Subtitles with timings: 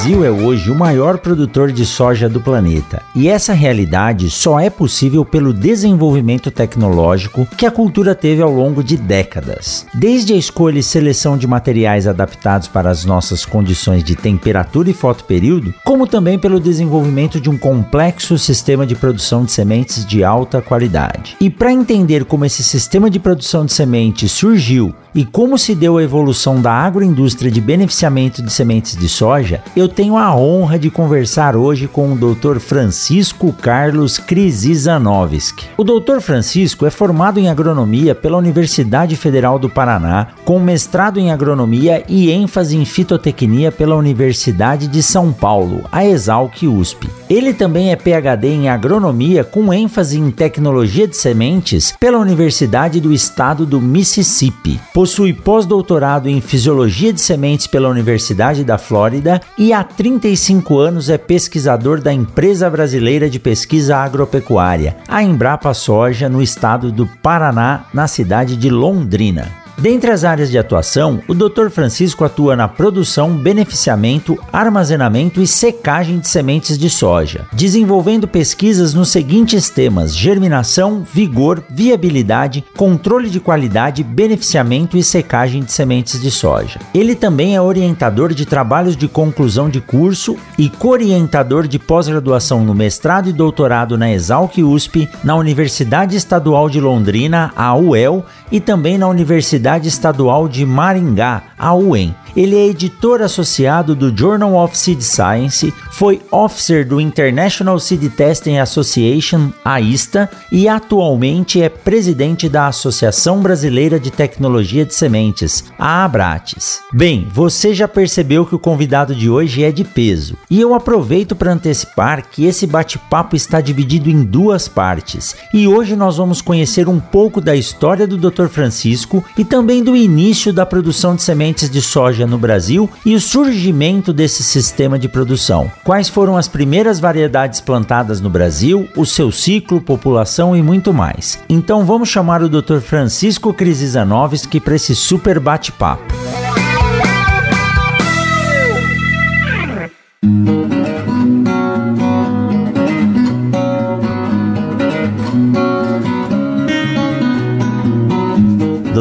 [0.00, 4.70] Brasil é hoje o maior produtor de soja do planeta, e essa realidade só é
[4.70, 9.86] possível pelo desenvolvimento tecnológico que a cultura teve ao longo de décadas.
[9.92, 14.94] Desde a escolha e seleção de materiais adaptados para as nossas condições de temperatura e
[14.94, 20.62] fotoperíodo, como também pelo desenvolvimento de um complexo sistema de produção de sementes de alta
[20.62, 21.36] qualidade.
[21.38, 25.98] E para entender como esse sistema de produção de sementes surgiu e como se deu
[25.98, 30.90] a evolução da agroindústria de beneficiamento de sementes de soja, eu tenho a honra de
[30.90, 32.58] conversar hoje com o Dr.
[32.58, 35.66] Francisco Carlos Krisizanovski.
[35.76, 36.20] O Dr.
[36.20, 42.30] Francisco é formado em agronomia pela Universidade Federal do Paraná, com mestrado em agronomia e
[42.30, 47.10] ênfase em fitotecnia pela Universidade de São Paulo, a Exalc USP.
[47.28, 53.12] Ele também é PhD em agronomia com ênfase em tecnologia de sementes pela Universidade do
[53.12, 59.84] Estado do Mississippi possui pós-doutorado em Fisiologia de Sementes pela Universidade da Flórida e há
[59.84, 66.90] 35 anos é pesquisador da Empresa Brasileira de Pesquisa Agropecuária, a Embrapa Soja, no estado
[66.90, 69.59] do Paraná, na cidade de Londrina.
[69.80, 71.70] Dentre as áreas de atuação, o Dr.
[71.70, 79.08] Francisco atua na produção, beneficiamento, armazenamento e secagem de sementes de soja, desenvolvendo pesquisas nos
[79.08, 86.78] seguintes temas: germinação, vigor, viabilidade, controle de qualidade, beneficiamento e secagem de sementes de soja.
[86.92, 92.74] Ele também é orientador de trabalhos de conclusão de curso e co-orientador de pós-graduação no
[92.74, 98.98] mestrado e doutorado na Exalc USP, na Universidade Estadual de Londrina, a UEL, e também
[98.98, 102.14] na Universidade Estadual de Maringá, a UEM.
[102.36, 108.58] Ele é editor associado do Journal of Seed Science, foi officer do International Seed Testing
[108.58, 116.80] Association, AISTA, e atualmente é presidente da Associação Brasileira de Tecnologia de Sementes, a Abrates.
[116.92, 121.34] Bem, você já percebeu que o convidado de hoje é de peso, e eu aproveito
[121.34, 126.88] para antecipar que esse bate-papo está dividido em duas partes, e hoje nós vamos conhecer
[126.88, 128.46] um pouco da história do Dr.
[128.46, 133.14] Francisco e também do início da produção de sementes de soja soja no Brasil e
[133.14, 135.70] o surgimento desse sistema de produção.
[135.84, 141.38] Quais foram as primeiras variedades plantadas no Brasil, o seu ciclo, população e muito mais.
[141.48, 142.80] Então vamos chamar o Dr.
[142.80, 146.14] Francisco Krisizanovski para esse super bate-papo.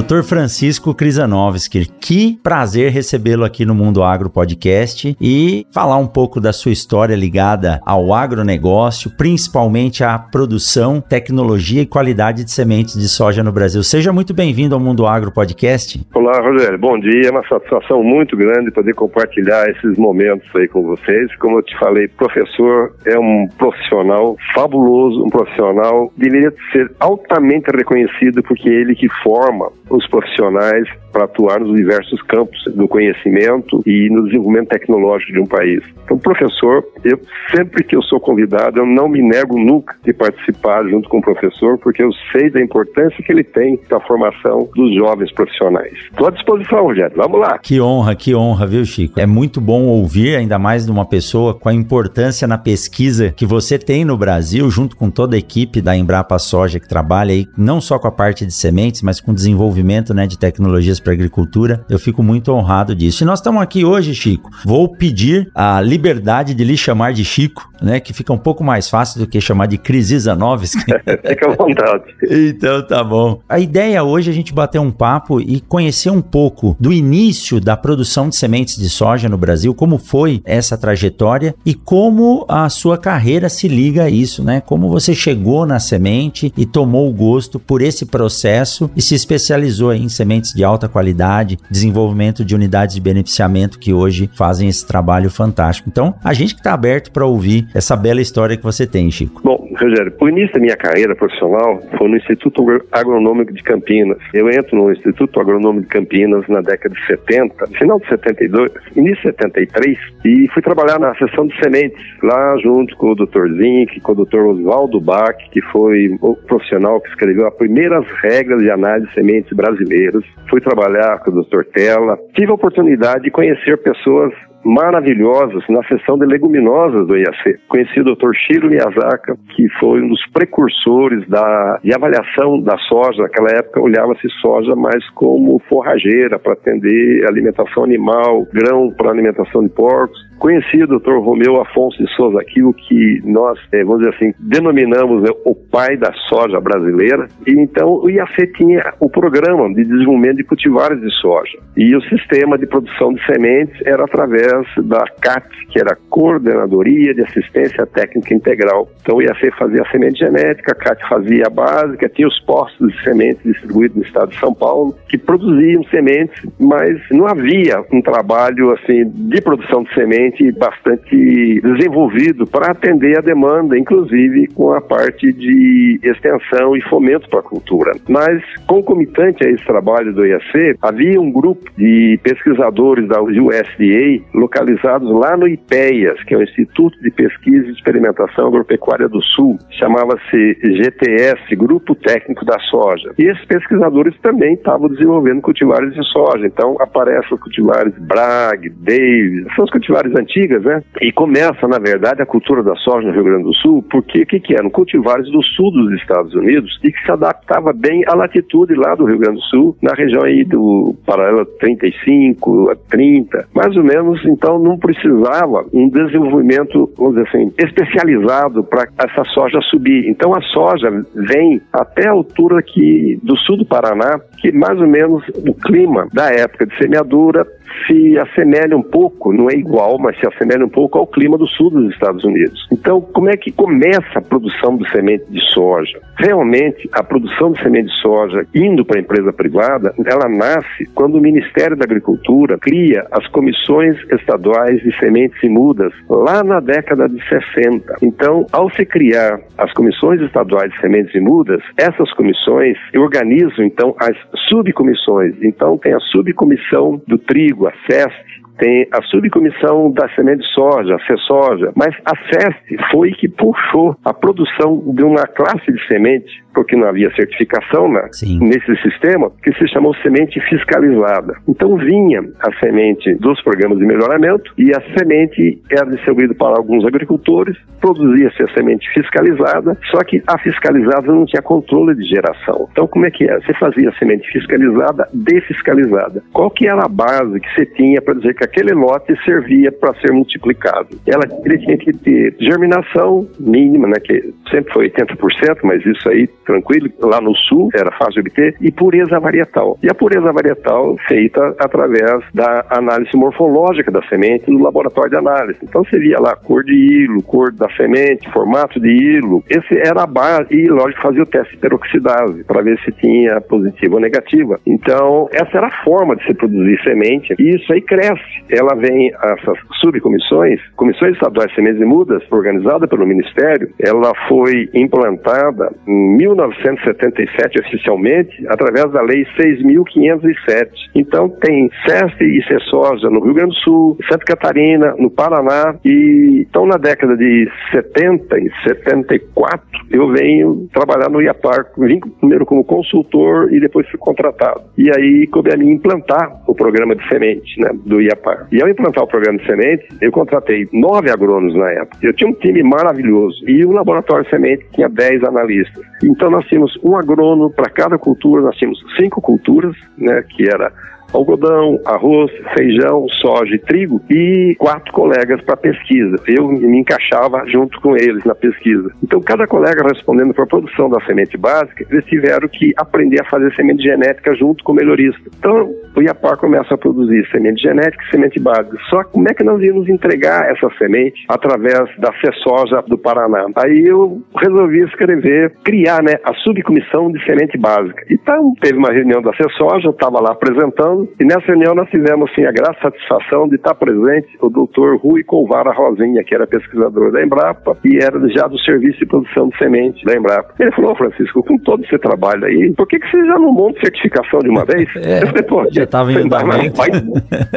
[0.09, 0.23] Dr.
[0.23, 6.51] Francisco Krizanovski, que prazer recebê-lo aqui no Mundo Agro Podcast e falar um pouco da
[6.51, 13.43] sua história ligada ao agronegócio, principalmente à produção, tecnologia e qualidade de sementes de soja
[13.43, 13.83] no Brasil.
[13.83, 16.01] Seja muito bem-vindo ao Mundo Agro Podcast.
[16.15, 16.79] Olá, Rogério.
[16.79, 17.27] Bom dia.
[17.27, 21.35] É uma satisfação muito grande poder compartilhar esses momentos aí com vocês.
[21.35, 28.41] Como eu te falei, professor é um profissional fabuloso, um profissional deveria ser altamente reconhecido
[28.41, 34.09] porque é ele que forma os profissionais para atuar nos diversos campos do conhecimento e
[34.09, 35.81] no desenvolvimento tecnológico de um país.
[36.03, 37.19] Então, professor, eu
[37.55, 41.21] sempre que eu sou convidado, eu não me nego nunca de participar junto com o
[41.21, 45.93] professor, porque eu sei da importância que ele tem para a formação dos jovens profissionais.
[46.11, 47.15] Estou à disposição, Rogério.
[47.15, 47.57] Vamos lá.
[47.57, 49.19] Que honra, que honra, viu, Chico?
[49.19, 53.45] É muito bom ouvir, ainda mais de uma pessoa com a importância na pesquisa que
[53.45, 57.47] você tem no Brasil, junto com toda a equipe da Embrapa Soja que trabalha aí
[57.57, 59.78] não só com a parte de sementes, mas com desenvolvimento
[60.13, 61.85] né, de tecnologias para agricultura.
[61.89, 63.23] Eu fico muito honrado disso.
[63.23, 64.49] E nós estamos aqui hoje, Chico.
[64.65, 67.99] Vou pedir a liberdade de lhe chamar de Chico, né?
[67.99, 70.79] Que fica um pouco mais fácil do que chamar de Krisizanovski.
[71.27, 72.03] fica à vontade.
[72.29, 73.39] então tá bom.
[73.47, 77.59] A ideia hoje é a gente bater um papo e conhecer um pouco do início
[77.59, 82.69] da produção de sementes de soja no Brasil, como foi essa trajetória e como a
[82.69, 84.61] sua carreira se liga a isso, né?
[84.61, 89.68] Como você chegou na semente e tomou o gosto por esse processo e se especializou
[89.95, 95.29] em sementes de alta qualidade, desenvolvimento de unidades de beneficiamento que hoje fazem esse trabalho
[95.29, 95.89] fantástico.
[95.89, 99.41] Então, a gente que está aberto para ouvir essa bela história que você tem, Chico.
[99.43, 104.17] Bom, Rogério, o início da minha carreira profissional foi no Instituto Agronômico de Campinas.
[104.33, 109.17] Eu entro no Instituto Agronômico de Campinas na década de 70, final de 72, início
[109.17, 113.47] de 73, e fui trabalhar na seção de sementes, lá junto com o Dr.
[113.55, 114.39] Zink, com o Dr.
[114.39, 119.51] Oswaldo Bach, que foi o profissional que escreveu as primeiras regras de análise de sementes
[119.59, 120.23] brasileiras.
[120.49, 121.63] Fui trabalhar trabalhar com o Dr.
[121.73, 122.17] Tella.
[122.35, 124.33] Tive a oportunidade de conhecer pessoas
[124.63, 127.59] maravilhosas na seção de leguminosas do IAC.
[127.69, 128.33] Conheci o Dr.
[128.33, 133.23] Shiro Miyazaka, que foi um dos precursores da, de avaliação da soja.
[133.23, 139.69] Naquela época olhava-se soja mais como forrageira para atender alimentação animal, grão para alimentação de
[139.69, 140.19] porcos.
[140.39, 141.19] Conheci o Dr.
[141.19, 145.97] Romeu Afonso de Souza Aquilo, que nós, é, vamos dizer assim, denominamos né, o pai
[145.97, 147.27] da soja brasileira.
[147.45, 151.59] E então o IAC tinha o programa de desenvolvimento de cultivares de soja.
[151.75, 157.21] E o sistema de produção de sementes era através da CAT, que era Coordenadoria de
[157.21, 158.89] Assistência Técnica Integral.
[159.01, 162.93] Então o IAC fazia a semente genética, a CAT fazia a básica, tinha os postos
[162.93, 168.01] de sementes distribuídos no estado de São Paulo, que produziam sementes, mas não havia um
[168.01, 169.93] trabalho assim de produção de
[170.29, 177.29] semente bastante desenvolvido para atender a demanda, inclusive com a parte de extensão e fomento
[177.29, 177.91] para a cultura.
[178.07, 185.09] Mas concomitante a esse trabalho do IAC, havia um grupo de pesquisadores da USDA localizados
[185.11, 190.57] lá no IPEAS, que é o Instituto de Pesquisa e Experimentação Agropecuária do Sul, chamava-se
[190.63, 193.11] GTS, Grupo Técnico da Soja.
[193.17, 196.45] E esses pesquisadores também estavam desenvolvendo cultivares de soja.
[196.45, 200.83] Então aparecem os cultivares Bragg, Davis, são os cultivares antigas, né?
[201.01, 204.25] E começa, na verdade, a cultura da soja no Rio Grande do Sul, porque o
[204.25, 204.69] que, que eram?
[204.69, 209.05] Cultivares do sul dos Estados Unidos e que se adaptava bem à latitude lá do
[209.05, 214.23] Rio Grande do Sul, na região aí do paralelo 35 a 30, mais ou menos
[214.25, 220.07] então não precisava um desenvolvimento, vamos dizer assim, especializado para essa soja subir.
[220.09, 224.87] Então a soja vem até a altura aqui do sul do Paraná, que mais ou
[224.87, 227.45] menos o clima da época de semeadura
[227.85, 231.47] se assemelha um pouco, não é igual, mas se assemelha um pouco ao clima do
[231.47, 232.67] sul dos Estados Unidos.
[232.71, 235.99] Então, como é que começa a produção de semente de soja?
[236.17, 241.15] Realmente, a produção de semente de soja indo para a empresa privada, ela nasce quando
[241.15, 247.07] o Ministério da Agricultura cria as comissões estaduais de sementes e mudas lá na década
[247.07, 247.95] de 60.
[248.01, 253.95] Então, ao se criar as comissões estaduais de sementes e mudas, essas comissões organizam então
[253.99, 254.15] as
[254.49, 255.35] subcomissões.
[255.41, 258.11] Então, tem a subcomissão do trigo, a SEST,
[258.59, 263.95] tem a subcomissão da semente de soja, a CESOJA, mas a SEST foi que puxou
[264.03, 268.09] a produção de uma classe de semente porque não havia certificação né,
[268.41, 271.35] nesse sistema, que se chamou semente fiscalizada.
[271.47, 276.85] Então vinha a semente dos programas de melhoramento e a semente era distribuída para alguns
[276.85, 282.67] agricultores, produzia-se a semente fiscalizada, só que a fiscalizada não tinha controle de geração.
[282.71, 283.39] Então como é que era?
[283.39, 286.21] Você fazia a semente fiscalizada, desfiscalizada.
[286.33, 289.93] Qual que era a base que você tinha para dizer que aquele lote servia para
[290.01, 290.99] ser multiplicado?
[291.07, 296.27] Ela, ele tinha que ter germinação mínima, né, que sempre foi 80%, mas isso aí
[296.45, 299.77] tranquilo, lá no sul era fácil de obter, e pureza varietal.
[299.83, 305.59] E a pureza varietal feita através da análise morfológica da semente no laboratório de análise.
[305.63, 309.43] Então via lá cor de hilo, cor da semente, formato de hilo.
[309.49, 313.39] Esse era a base, e lógico fazia o teste de peroxidase para ver se tinha
[313.41, 314.59] positiva ou negativa.
[314.65, 318.38] Então essa era a forma de se produzir semente, e isso aí cresce.
[318.49, 324.69] Ela vem, essas subcomissões, comissões estaduais de sementes e mudas, organizada pelo Ministério, ela foi
[324.73, 330.69] implantada em 19 1977 oficialmente, através da Lei 6.507.
[330.95, 336.45] Então tem SESC e CESOSA no Rio Grande do Sul, Santa Catarina, no Paraná e
[336.49, 339.61] então na década de 70 e 74
[339.91, 344.61] eu venho trabalhar no IAPAR, vim primeiro como consultor e depois fui contratado.
[344.77, 348.28] E aí coube a mim implantar o programa de semente né, do IAPAR.
[348.51, 351.97] E ao implantar o programa de semente, eu contratei nove agrônomos na época.
[352.01, 355.83] Eu tinha um time maravilhoso e o laboratório de semente tinha dez analistas.
[356.03, 360.71] Então nós tínhamos um agrônomo para cada cultura, nós tínhamos cinco culturas, né, que era
[361.13, 366.15] algodão, arroz, feijão, soja e trigo e quatro colegas para pesquisa.
[366.27, 368.91] Eu me encaixava junto com eles na pesquisa.
[369.03, 373.29] Então, cada colega respondendo para a produção da semente básica, eles tiveram que aprender a
[373.29, 375.21] fazer semente genética junto com o melhorista.
[375.37, 378.77] Então, o IAPAR começa a produzir semente genética e semente básica.
[378.89, 383.45] Só como é que nós íamos entregar essa semente através da CESOJA do Paraná?
[383.55, 388.03] Aí eu resolvi escrever, criar né, a subcomissão de semente básica.
[388.09, 392.29] Então, teve uma reunião da CESOJA, eu estava lá apresentando, e nessa reunião nós tivemos
[392.31, 397.11] assim, a grata satisfação de estar presente o doutor Rui Colvara Rosinha, que era pesquisador
[397.11, 400.53] da Embrapa e era já do Serviço de Produção de Semente da Embrapa.
[400.59, 403.79] Ele falou, Francisco, com todo esse trabalho aí, por que, que você já não monta
[403.81, 404.87] certificação de uma vez?
[405.09, 406.81] É, eu falei, Pô, já estava em andamento.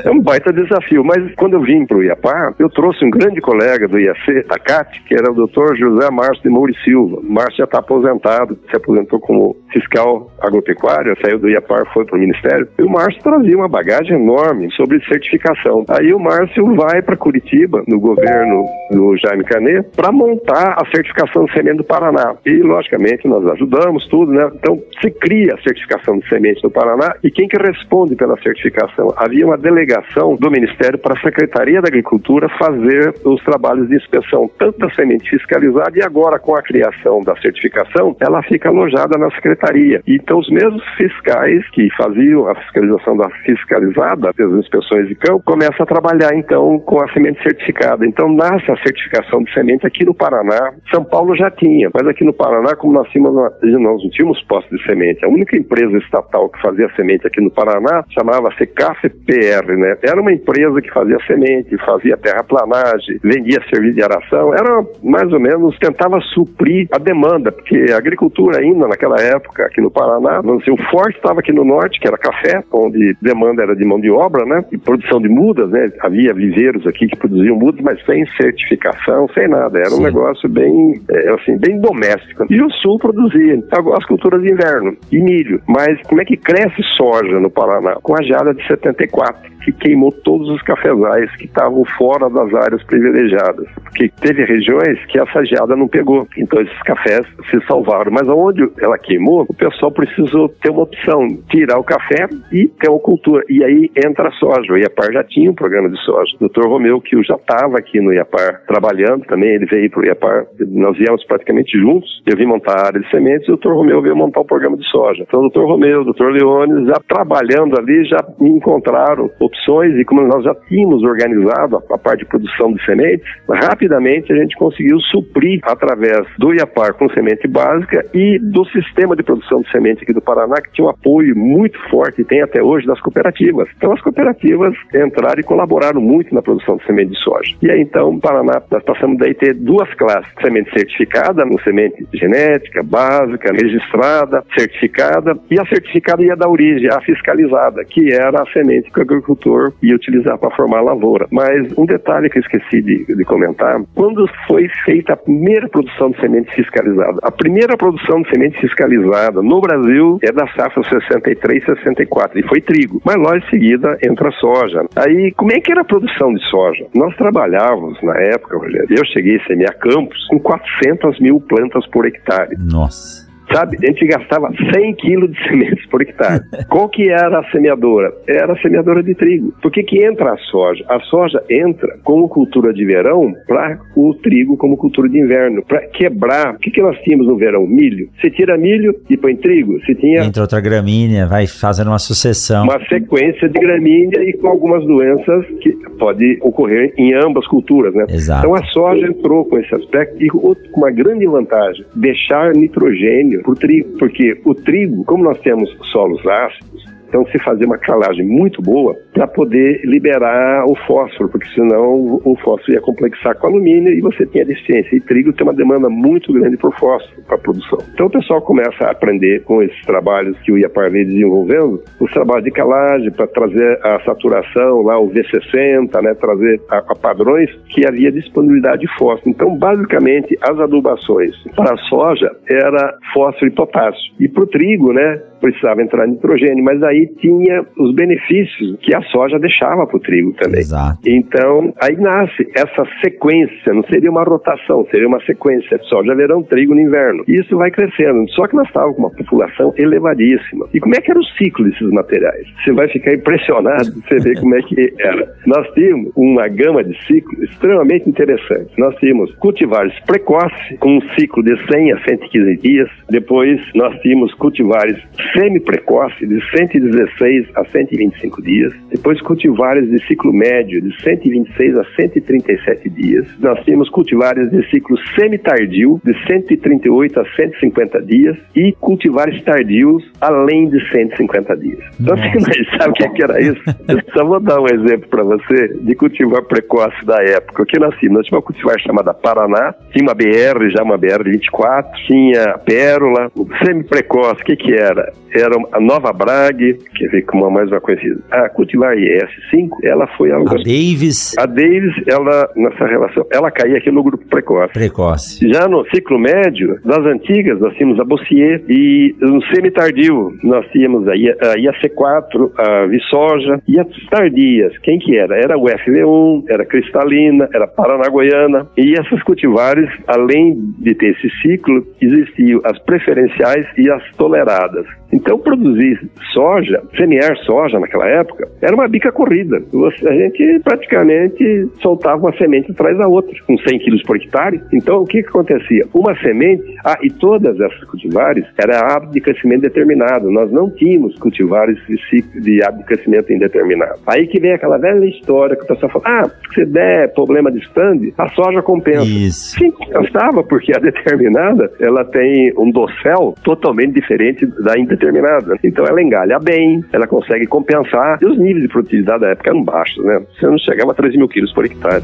[0.04, 3.40] É um baita desafio, mas quando eu vim para o IAPAR, eu trouxe um grande
[3.40, 7.20] colega do IAC, da CAT, que era o doutor José Márcio de Moura Silva.
[7.22, 12.20] Márcio já está aposentado, se aposentou como fiscal agropecuário, saiu do IAPAR, foi para o
[12.20, 15.84] Ministério, e o Márcio trazia uma bagagem enorme sobre certificação.
[15.88, 21.46] Aí o Márcio vai para Curitiba, no governo do Jaime Canet, para montar a certificação
[21.46, 22.34] de semente do Paraná.
[22.44, 24.50] E, logicamente, nós ajudamos tudo, né?
[24.54, 29.14] Então, se cria a certificação de semente do Paraná e quem que responde pela certificação?
[29.16, 34.50] Havia uma delegação do Ministério para a Secretaria da Agricultura fazer os trabalhos de inspeção,
[34.58, 39.30] tanto da semente fiscalizada e agora com a criação da certificação, ela fica alojada na
[39.30, 40.02] Secretaria.
[40.06, 45.82] Então, os mesmos fiscais que faziam a fiscalização da fiscalizada, as inspeções de campo, começam
[45.82, 48.06] a trabalhar, então, com a semente certificada.
[48.06, 50.72] Então, nasce a certificação de semente aqui no Paraná.
[50.92, 54.78] São Paulo já tinha, mas aqui no Paraná, como nós tínhamos, nós não tínhamos postos
[54.78, 55.24] de semente.
[55.24, 59.96] A única empresa estatal que fazia semente aqui no Paraná chamava-se CAFPR, né?
[60.02, 65.40] Era uma empresa que fazia semente, fazia terraplanagem, vendia serviço de aração, era mais ou
[65.40, 70.64] menos, tentava suprir a demanda, porque a agricultura ainda naquela época aqui no Paraná, vamos
[70.64, 74.00] dizer, o forte estava aqui no norte, que era café, onde demanda era de mão
[74.00, 74.64] de obra, né?
[74.72, 75.90] E produção de mudas, né?
[76.00, 79.78] Havia viveiros aqui que produziam mudas, mas sem certificação, sem nada.
[79.78, 80.00] Era Sim.
[80.00, 82.46] um negócio bem, é, assim, bem doméstico.
[82.50, 83.58] E o sul produzia
[83.96, 85.60] as culturas de inverno e milho.
[85.66, 87.96] Mas como é que cresce soja no Paraná?
[88.02, 92.82] Com a geada de 74 que queimou todos os cafezais que estavam fora das áreas
[92.84, 93.66] privilegiadas.
[93.82, 96.26] Porque teve regiões que essa geada não pegou.
[96.36, 98.12] Então esses cafés se salvaram.
[98.12, 102.88] Mas onde ela queimou, o pessoal precisou ter uma opção: tirar o café e ter
[102.88, 103.44] uma cultura.
[103.48, 104.72] E aí entra a soja.
[104.72, 106.34] O IAPAR já tinha um programa de soja.
[106.36, 110.06] O doutor Romeu, que já estava aqui no IAPAR trabalhando também, ele veio para o
[110.06, 110.46] IAPAR.
[110.68, 112.22] Nós viemos praticamente juntos.
[112.26, 114.76] Eu vim montar a área de sementes e o doutor Romeu veio montar o programa
[114.76, 115.22] de soja.
[115.22, 120.22] Então o doutor Romeu, o doutor Leones, já trabalhando ali, já encontraram opções e como
[120.22, 124.98] nós já tínhamos organizado a, a parte de produção de sementes, rapidamente a gente conseguiu
[125.00, 130.12] suprir através do IAPAR com semente básica e do sistema de produção de semente aqui
[130.12, 133.68] do Paraná, que tinha um apoio muito forte e tem até hoje das cooperativas.
[133.76, 137.54] Então as cooperativas entraram e colaboraram muito na produção de semente de soja.
[137.62, 142.06] E aí então, Paraná, nós passamos daí a ter duas classes, semente certificada, no semente
[142.12, 148.46] genética, básica, registrada, certificada, e a certificada ia dar origem à fiscalizada, que era a
[148.52, 151.26] semente que o agricultor ia utilizar para formar a lavoura.
[151.30, 156.10] Mas um detalhe que eu esqueci de, de, comentar, quando foi feita a primeira produção
[156.10, 157.18] de semente fiscalizada?
[157.22, 162.60] A primeira produção de semente fiscalizada no Brasil é da safra 63 64 e foi
[162.72, 163.00] trigo.
[163.04, 164.86] Mas logo em seguida entra a soja.
[164.96, 166.86] Aí, como é que era a produção de soja?
[166.94, 172.06] Nós trabalhávamos na época, Rogério, eu cheguei a semear campos com 400 mil plantas por
[172.06, 172.56] hectare.
[172.58, 173.21] Nossa
[173.52, 173.78] sabe?
[173.82, 176.42] A gente gastava 100 quilos de sementes por hectare.
[176.68, 178.12] Qual que era a semeadora?
[178.26, 179.52] Era a semeadora de trigo.
[179.62, 180.84] Por que que entra a soja?
[180.88, 185.80] A soja entra como cultura de verão para o trigo como cultura de inverno, para
[185.88, 186.54] quebrar.
[186.54, 187.66] O que que nós tínhamos no verão?
[187.66, 188.08] Milho.
[188.20, 189.78] Você tira milho e põe trigo.
[189.80, 190.24] Você tinha...
[190.24, 192.64] Entra outra gramínea, vai fazendo uma sucessão.
[192.64, 198.06] Uma sequência de gramínea e com algumas doenças que pode ocorrer em ambas culturas, né?
[198.08, 198.46] Exato.
[198.46, 203.54] Então a soja entrou com esse aspecto e com uma grande vantagem, deixar nitrogênio o
[203.54, 208.62] trigo, porque o trigo, como nós temos solos ácidos, então se fazia uma calagem muito
[208.62, 214.00] boa para poder liberar o fósforo, porque senão o fósforo ia complexar com alumínio e
[214.00, 214.96] você tinha deficiência.
[214.96, 217.78] E trigo tem uma demanda muito grande por fósforo para a produção.
[217.92, 222.10] Então o pessoal começa a aprender com esses trabalhos que o IAPAR vem desenvolvendo, os
[222.12, 227.50] trabalhos de calagem para trazer a saturação, lá o V60, né, trazer a, a padrões
[227.68, 229.28] que havia disponibilidade de fósforo.
[229.28, 234.14] Então basicamente as adubações para a soja era fósforo e potássio.
[234.18, 239.02] E para o trigo, né, precisava entrar nitrogênio, mas aí tinha os benefícios que a
[239.02, 240.60] soja deixava para o trigo também.
[240.60, 241.00] Exato.
[241.04, 246.42] Então, aí nasce essa sequência, não seria uma rotação, seria uma sequência de soja, verão,
[246.44, 247.24] trigo no inverno.
[247.26, 248.30] E isso vai crescendo.
[248.30, 250.68] Só que nós estávamos com uma população elevadíssima.
[250.72, 252.46] E como é que era o ciclo desses materiais?
[252.62, 255.34] Você vai ficar impressionado de você ver como é que era.
[255.46, 258.70] Nós tínhamos uma gama de ciclos extremamente interessante.
[258.78, 262.88] Nós tínhamos cultivares precoces, com um ciclo de 100 a 115 dias.
[263.10, 264.98] Depois, nós tínhamos cultivares
[265.32, 268.72] semi-precoce, de 116 a 125 dias.
[268.90, 273.26] Depois, cultivares de ciclo médio, de 126 a 137 dias.
[273.40, 278.36] Nós temos cultivares de ciclo semi-tardio, de 138 a 150 dias.
[278.54, 281.80] E cultivares tardios, além de 150 dias.
[282.00, 283.62] Então, você sabe o que, era isso?
[283.88, 287.62] Eu só vou dar um exemplo para você de cultivar precoce da época.
[287.62, 288.18] O que nós tínhamos?
[288.18, 293.30] Nós tínhamos uma cultivar chamada Paraná, tinha uma BR, já uma BR 24, tinha Pérola.
[293.36, 295.12] O semi-precoce, o que, que era?
[295.34, 298.20] Era a Nova Brag, quer ver como a mais uma conhecida.
[298.30, 301.34] A cultivar IS5, ela foi a Davis.
[301.38, 304.72] A Davis, ela nessa relação, ela caía aqui no grupo precoce.
[304.72, 305.48] Precoce.
[305.48, 311.06] Já no ciclo médio, das antigas, nós tínhamos a Bossier e no semi-tardio nós tínhamos
[311.08, 314.76] a, a IAC4, a Viçoja e as tardias.
[314.78, 315.36] Quem que era?
[315.36, 321.86] Era o FV1, era Cristalina, era Paranaguaiana e essas cultivares, além de ter esse ciclo,
[322.00, 324.86] existiam as preferenciais e as toleradas.
[325.12, 329.62] Então, produzir soja, semear soja naquela época, era uma bica corrida.
[330.06, 334.62] a gente praticamente soltava uma semente atrás da outra, com 100 quilos por hectare.
[334.72, 335.84] Então, o que, que acontecia?
[335.92, 340.30] Uma semente, ah, e todas essas cultivares, era hábito de crescimento determinado.
[340.30, 344.00] Nós não tínhamos cultivares de, de hábito de crescimento indeterminado.
[344.06, 347.58] Aí que vem aquela velha história que o pessoal fala, ah, se der problema de
[347.58, 349.04] stand, a soja compensa.
[349.04, 349.58] Isso.
[349.58, 355.56] Sim, compensava, porque a determinada, ela tem um dossel totalmente diferente da indeterminada determinada.
[355.64, 359.64] Então ela engalha bem, ela consegue compensar, e os níveis de produtividade da época eram
[359.64, 360.22] baixos, né?
[360.38, 362.02] Você não chegava a 13 mil quilos por hectare.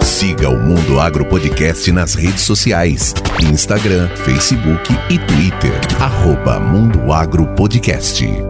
[0.00, 3.14] Siga o Mundo Agro Podcast nas redes sociais:
[3.52, 6.02] Instagram, Facebook e Twitter.
[6.02, 8.47] Arroba Mundo Agro Podcast.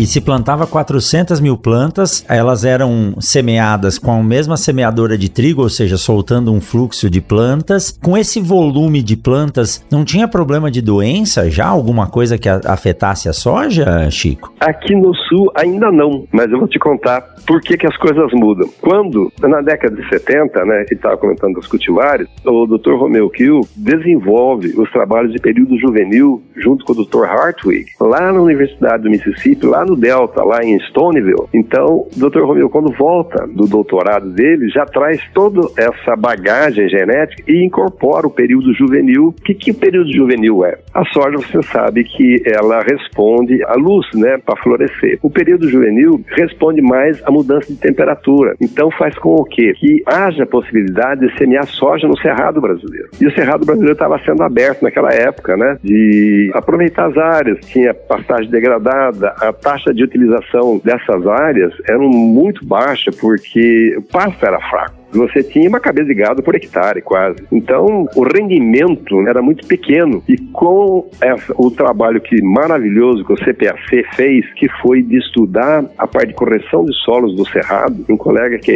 [0.00, 5.60] E se plantava 400 mil plantas, elas eram semeadas com a mesma semeadora de trigo,
[5.60, 7.98] ou seja, soltando um fluxo de plantas.
[8.02, 11.66] Com esse volume de plantas, não tinha problema de doença já?
[11.66, 14.50] Alguma coisa que afetasse a soja, Chico?
[14.58, 18.32] Aqui no sul ainda não, mas eu vou te contar por que, que as coisas
[18.32, 18.70] mudam.
[18.80, 22.94] Quando, na década de 70, né, que estava comentando dos cultivares, o Dr.
[22.94, 27.24] Romeu Kiel desenvolve os trabalhos de período juvenil junto com o Dr.
[27.24, 31.48] Hartwig, lá na Universidade do Mississippi, lá no Delta, lá em Stoneville.
[31.52, 32.42] Então, o Dr.
[32.42, 38.30] Romeu, quando volta do doutorado dele, já traz toda essa bagagem genética e incorpora o
[38.30, 39.28] período juvenil.
[39.28, 40.78] O que, que o período juvenil é?
[40.94, 45.18] A soja, você sabe que ela responde à luz, né, para florescer.
[45.22, 48.54] O período juvenil responde mais à mudança de temperatura.
[48.60, 49.72] Então, faz com o quê?
[49.76, 53.08] Que haja possibilidade de semear soja no cerrado brasileiro.
[53.20, 57.94] E o cerrado brasileiro estava sendo aberto naquela época, né, de aproveitar as áreas, tinha
[57.94, 64.44] pastagem degradada, a taxa taxa de utilização dessas áreas era muito baixa porque o pasto
[64.44, 67.44] era fraco você tinha uma cabeça de gado por hectare quase.
[67.52, 70.22] Então, o rendimento era muito pequeno.
[70.28, 75.84] E com essa, o trabalho que maravilhoso que o CPAC fez, que foi de estudar
[75.98, 78.70] a parte de correção de solos do Cerrado, um colega que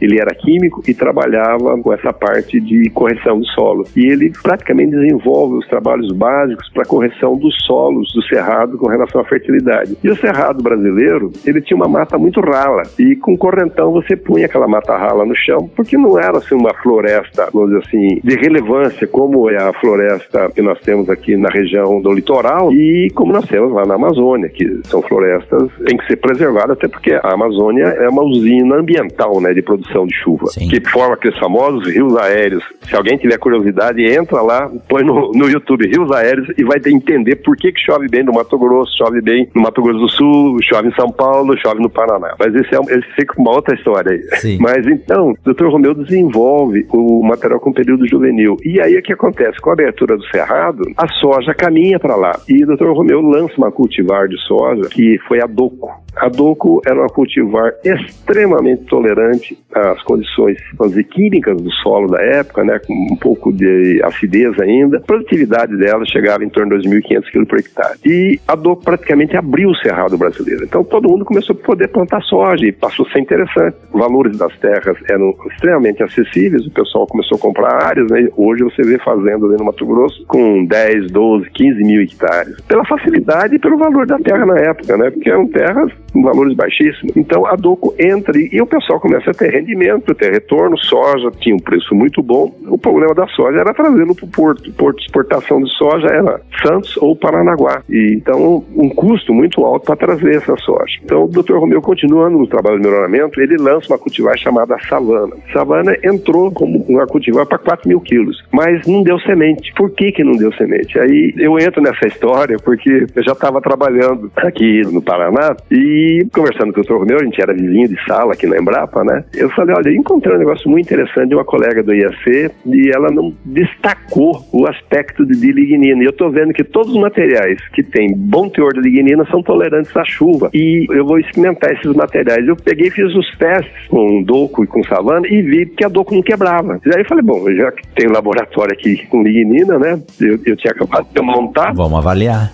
[0.00, 3.94] ele era químico e trabalhava com essa parte de correção de solos.
[3.96, 9.20] E ele praticamente desenvolve os trabalhos básicos para correção dos solos do Cerrado com relação
[9.20, 9.96] à fertilidade.
[10.02, 12.82] E o Cerrado brasileiro, ele tinha uma mata muito rala.
[12.98, 16.74] E com correntão você punha aquela mata rala no chão porque não era assim uma
[16.74, 21.48] floresta, vamos dizer assim, de relevância como é a floresta que nós temos aqui na
[21.48, 26.06] região do litoral e como nós temos lá na Amazônia, que são florestas tem que
[26.06, 30.46] ser preservadas até porque a Amazônia é uma usina ambiental, né, de produção de chuva,
[30.46, 30.68] Sim.
[30.68, 32.64] que forma aqueles famosos rios aéreos.
[32.82, 37.36] Se alguém tiver curiosidade, entra lá, põe no, no YouTube rios aéreos e vai entender
[37.36, 40.58] por que que chove bem no Mato Grosso, chove bem no Mato Grosso do Sul,
[40.62, 42.34] chove em São Paulo, chove no Paraná.
[42.38, 44.22] Mas esse é esse fica uma outra história aí.
[44.40, 44.58] Sim.
[44.60, 45.70] Mas então, doutor Dr.
[45.70, 48.56] Romeu desenvolve o material com período juvenil.
[48.64, 49.60] E aí o que acontece?
[49.60, 52.32] Com a abertura do cerrado, a soja caminha para lá.
[52.48, 52.90] E o Dr.
[52.90, 55.88] Romeu lança uma cultivar de soja que foi a Doco.
[56.16, 62.64] A Doco era uma cultivar extremamente tolerante às condições dizer, químicas do solo da época,
[62.64, 64.98] né, com um pouco de acidez ainda.
[64.98, 67.98] A produtividade dela chegava em torno de 2.500 kg por hectare.
[68.04, 70.64] E a Doco praticamente abriu o cerrado brasileiro.
[70.64, 73.76] Então todo mundo começou a poder plantar soja e passou a ser interessante.
[73.92, 78.28] Os valores das terras eram extremamente acessíveis, o pessoal começou a comprar áreas, né?
[78.36, 82.60] Hoje você vê fazenda ali no Mato Grosso com 10, 12, 15 mil hectares.
[82.62, 85.10] Pela facilidade e pelo valor da terra na época, né?
[85.10, 87.16] Porque eram terras valores baixíssimos.
[87.16, 91.54] Então a DOCO entra e, o pessoal começa a ter rendimento, ter retorno, soja tinha
[91.54, 92.54] um preço muito bom.
[92.68, 94.72] O problema da soja era trazê-lo para o porto.
[94.72, 97.82] Porto de exportação de soja era Santos ou Paranaguá.
[97.88, 100.98] E, então, um custo muito alto para trazer essa soja.
[101.04, 101.54] Então, o Dr.
[101.54, 105.36] Romeu, continuando no trabalho de melhoramento, ele lança uma cultivar chamada Savana.
[105.52, 109.72] Savana entrou como uma cultivar para 4 mil quilos, mas não deu semente.
[109.74, 110.98] Por que, que não deu semente?
[110.98, 116.26] Aí eu entro nessa história porque eu já estava trabalhando aqui no Paraná e E
[116.32, 119.24] conversando com o doutor Romeu, a gente era vizinho de sala aqui na Embrapa, né?
[119.34, 123.08] Eu falei, olha, encontrei um negócio muito interessante de uma colega do IAC e ela
[123.12, 126.02] não destacou o aspecto de lignina.
[126.02, 129.42] E eu estou vendo que todos os materiais que têm bom teor de lignina são
[129.42, 130.50] tolerantes à chuva.
[130.52, 132.46] E eu vou experimentar esses materiais.
[132.48, 135.88] Eu peguei e fiz os testes com doco e com savana e vi que a
[135.88, 136.80] doco não quebrava.
[136.84, 140.02] E aí eu falei, bom, já que tem um laboratório aqui com lignina, né?
[140.20, 141.72] Eu, eu tinha acabado de montar.
[141.74, 142.52] Vamos avaliar.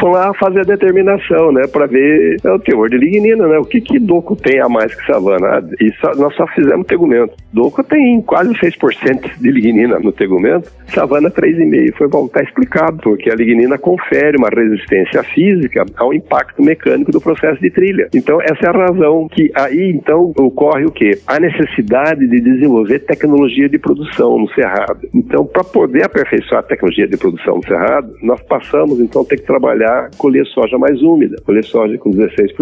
[0.00, 1.66] Fui lá fazer a determinação, né?
[1.68, 3.58] Para ver é, o teor de lignina, né?
[3.58, 5.58] O que que doco tem a mais que savana?
[5.58, 5.62] Ah,
[6.00, 7.34] só, nós só fizemos tegumento.
[7.52, 11.94] Doco tem quase 6% de lignina no tegumento, savana 3,5%.
[11.96, 17.20] Foi bom, tá explicado, porque a lignina confere uma resistência física ao impacto mecânico do
[17.20, 18.08] processo de trilha.
[18.14, 21.18] Então, essa é a razão que aí, então, ocorre o quê?
[21.26, 25.08] A necessidade de desenvolver tecnologia de produção no Cerrado.
[25.14, 29.36] Então, para poder aperfeiçoar a tecnologia de produção no Cerrado, nós passamos, então, a ter
[29.36, 32.54] que trabalhar colher soja mais úmida, colher soja com 16%,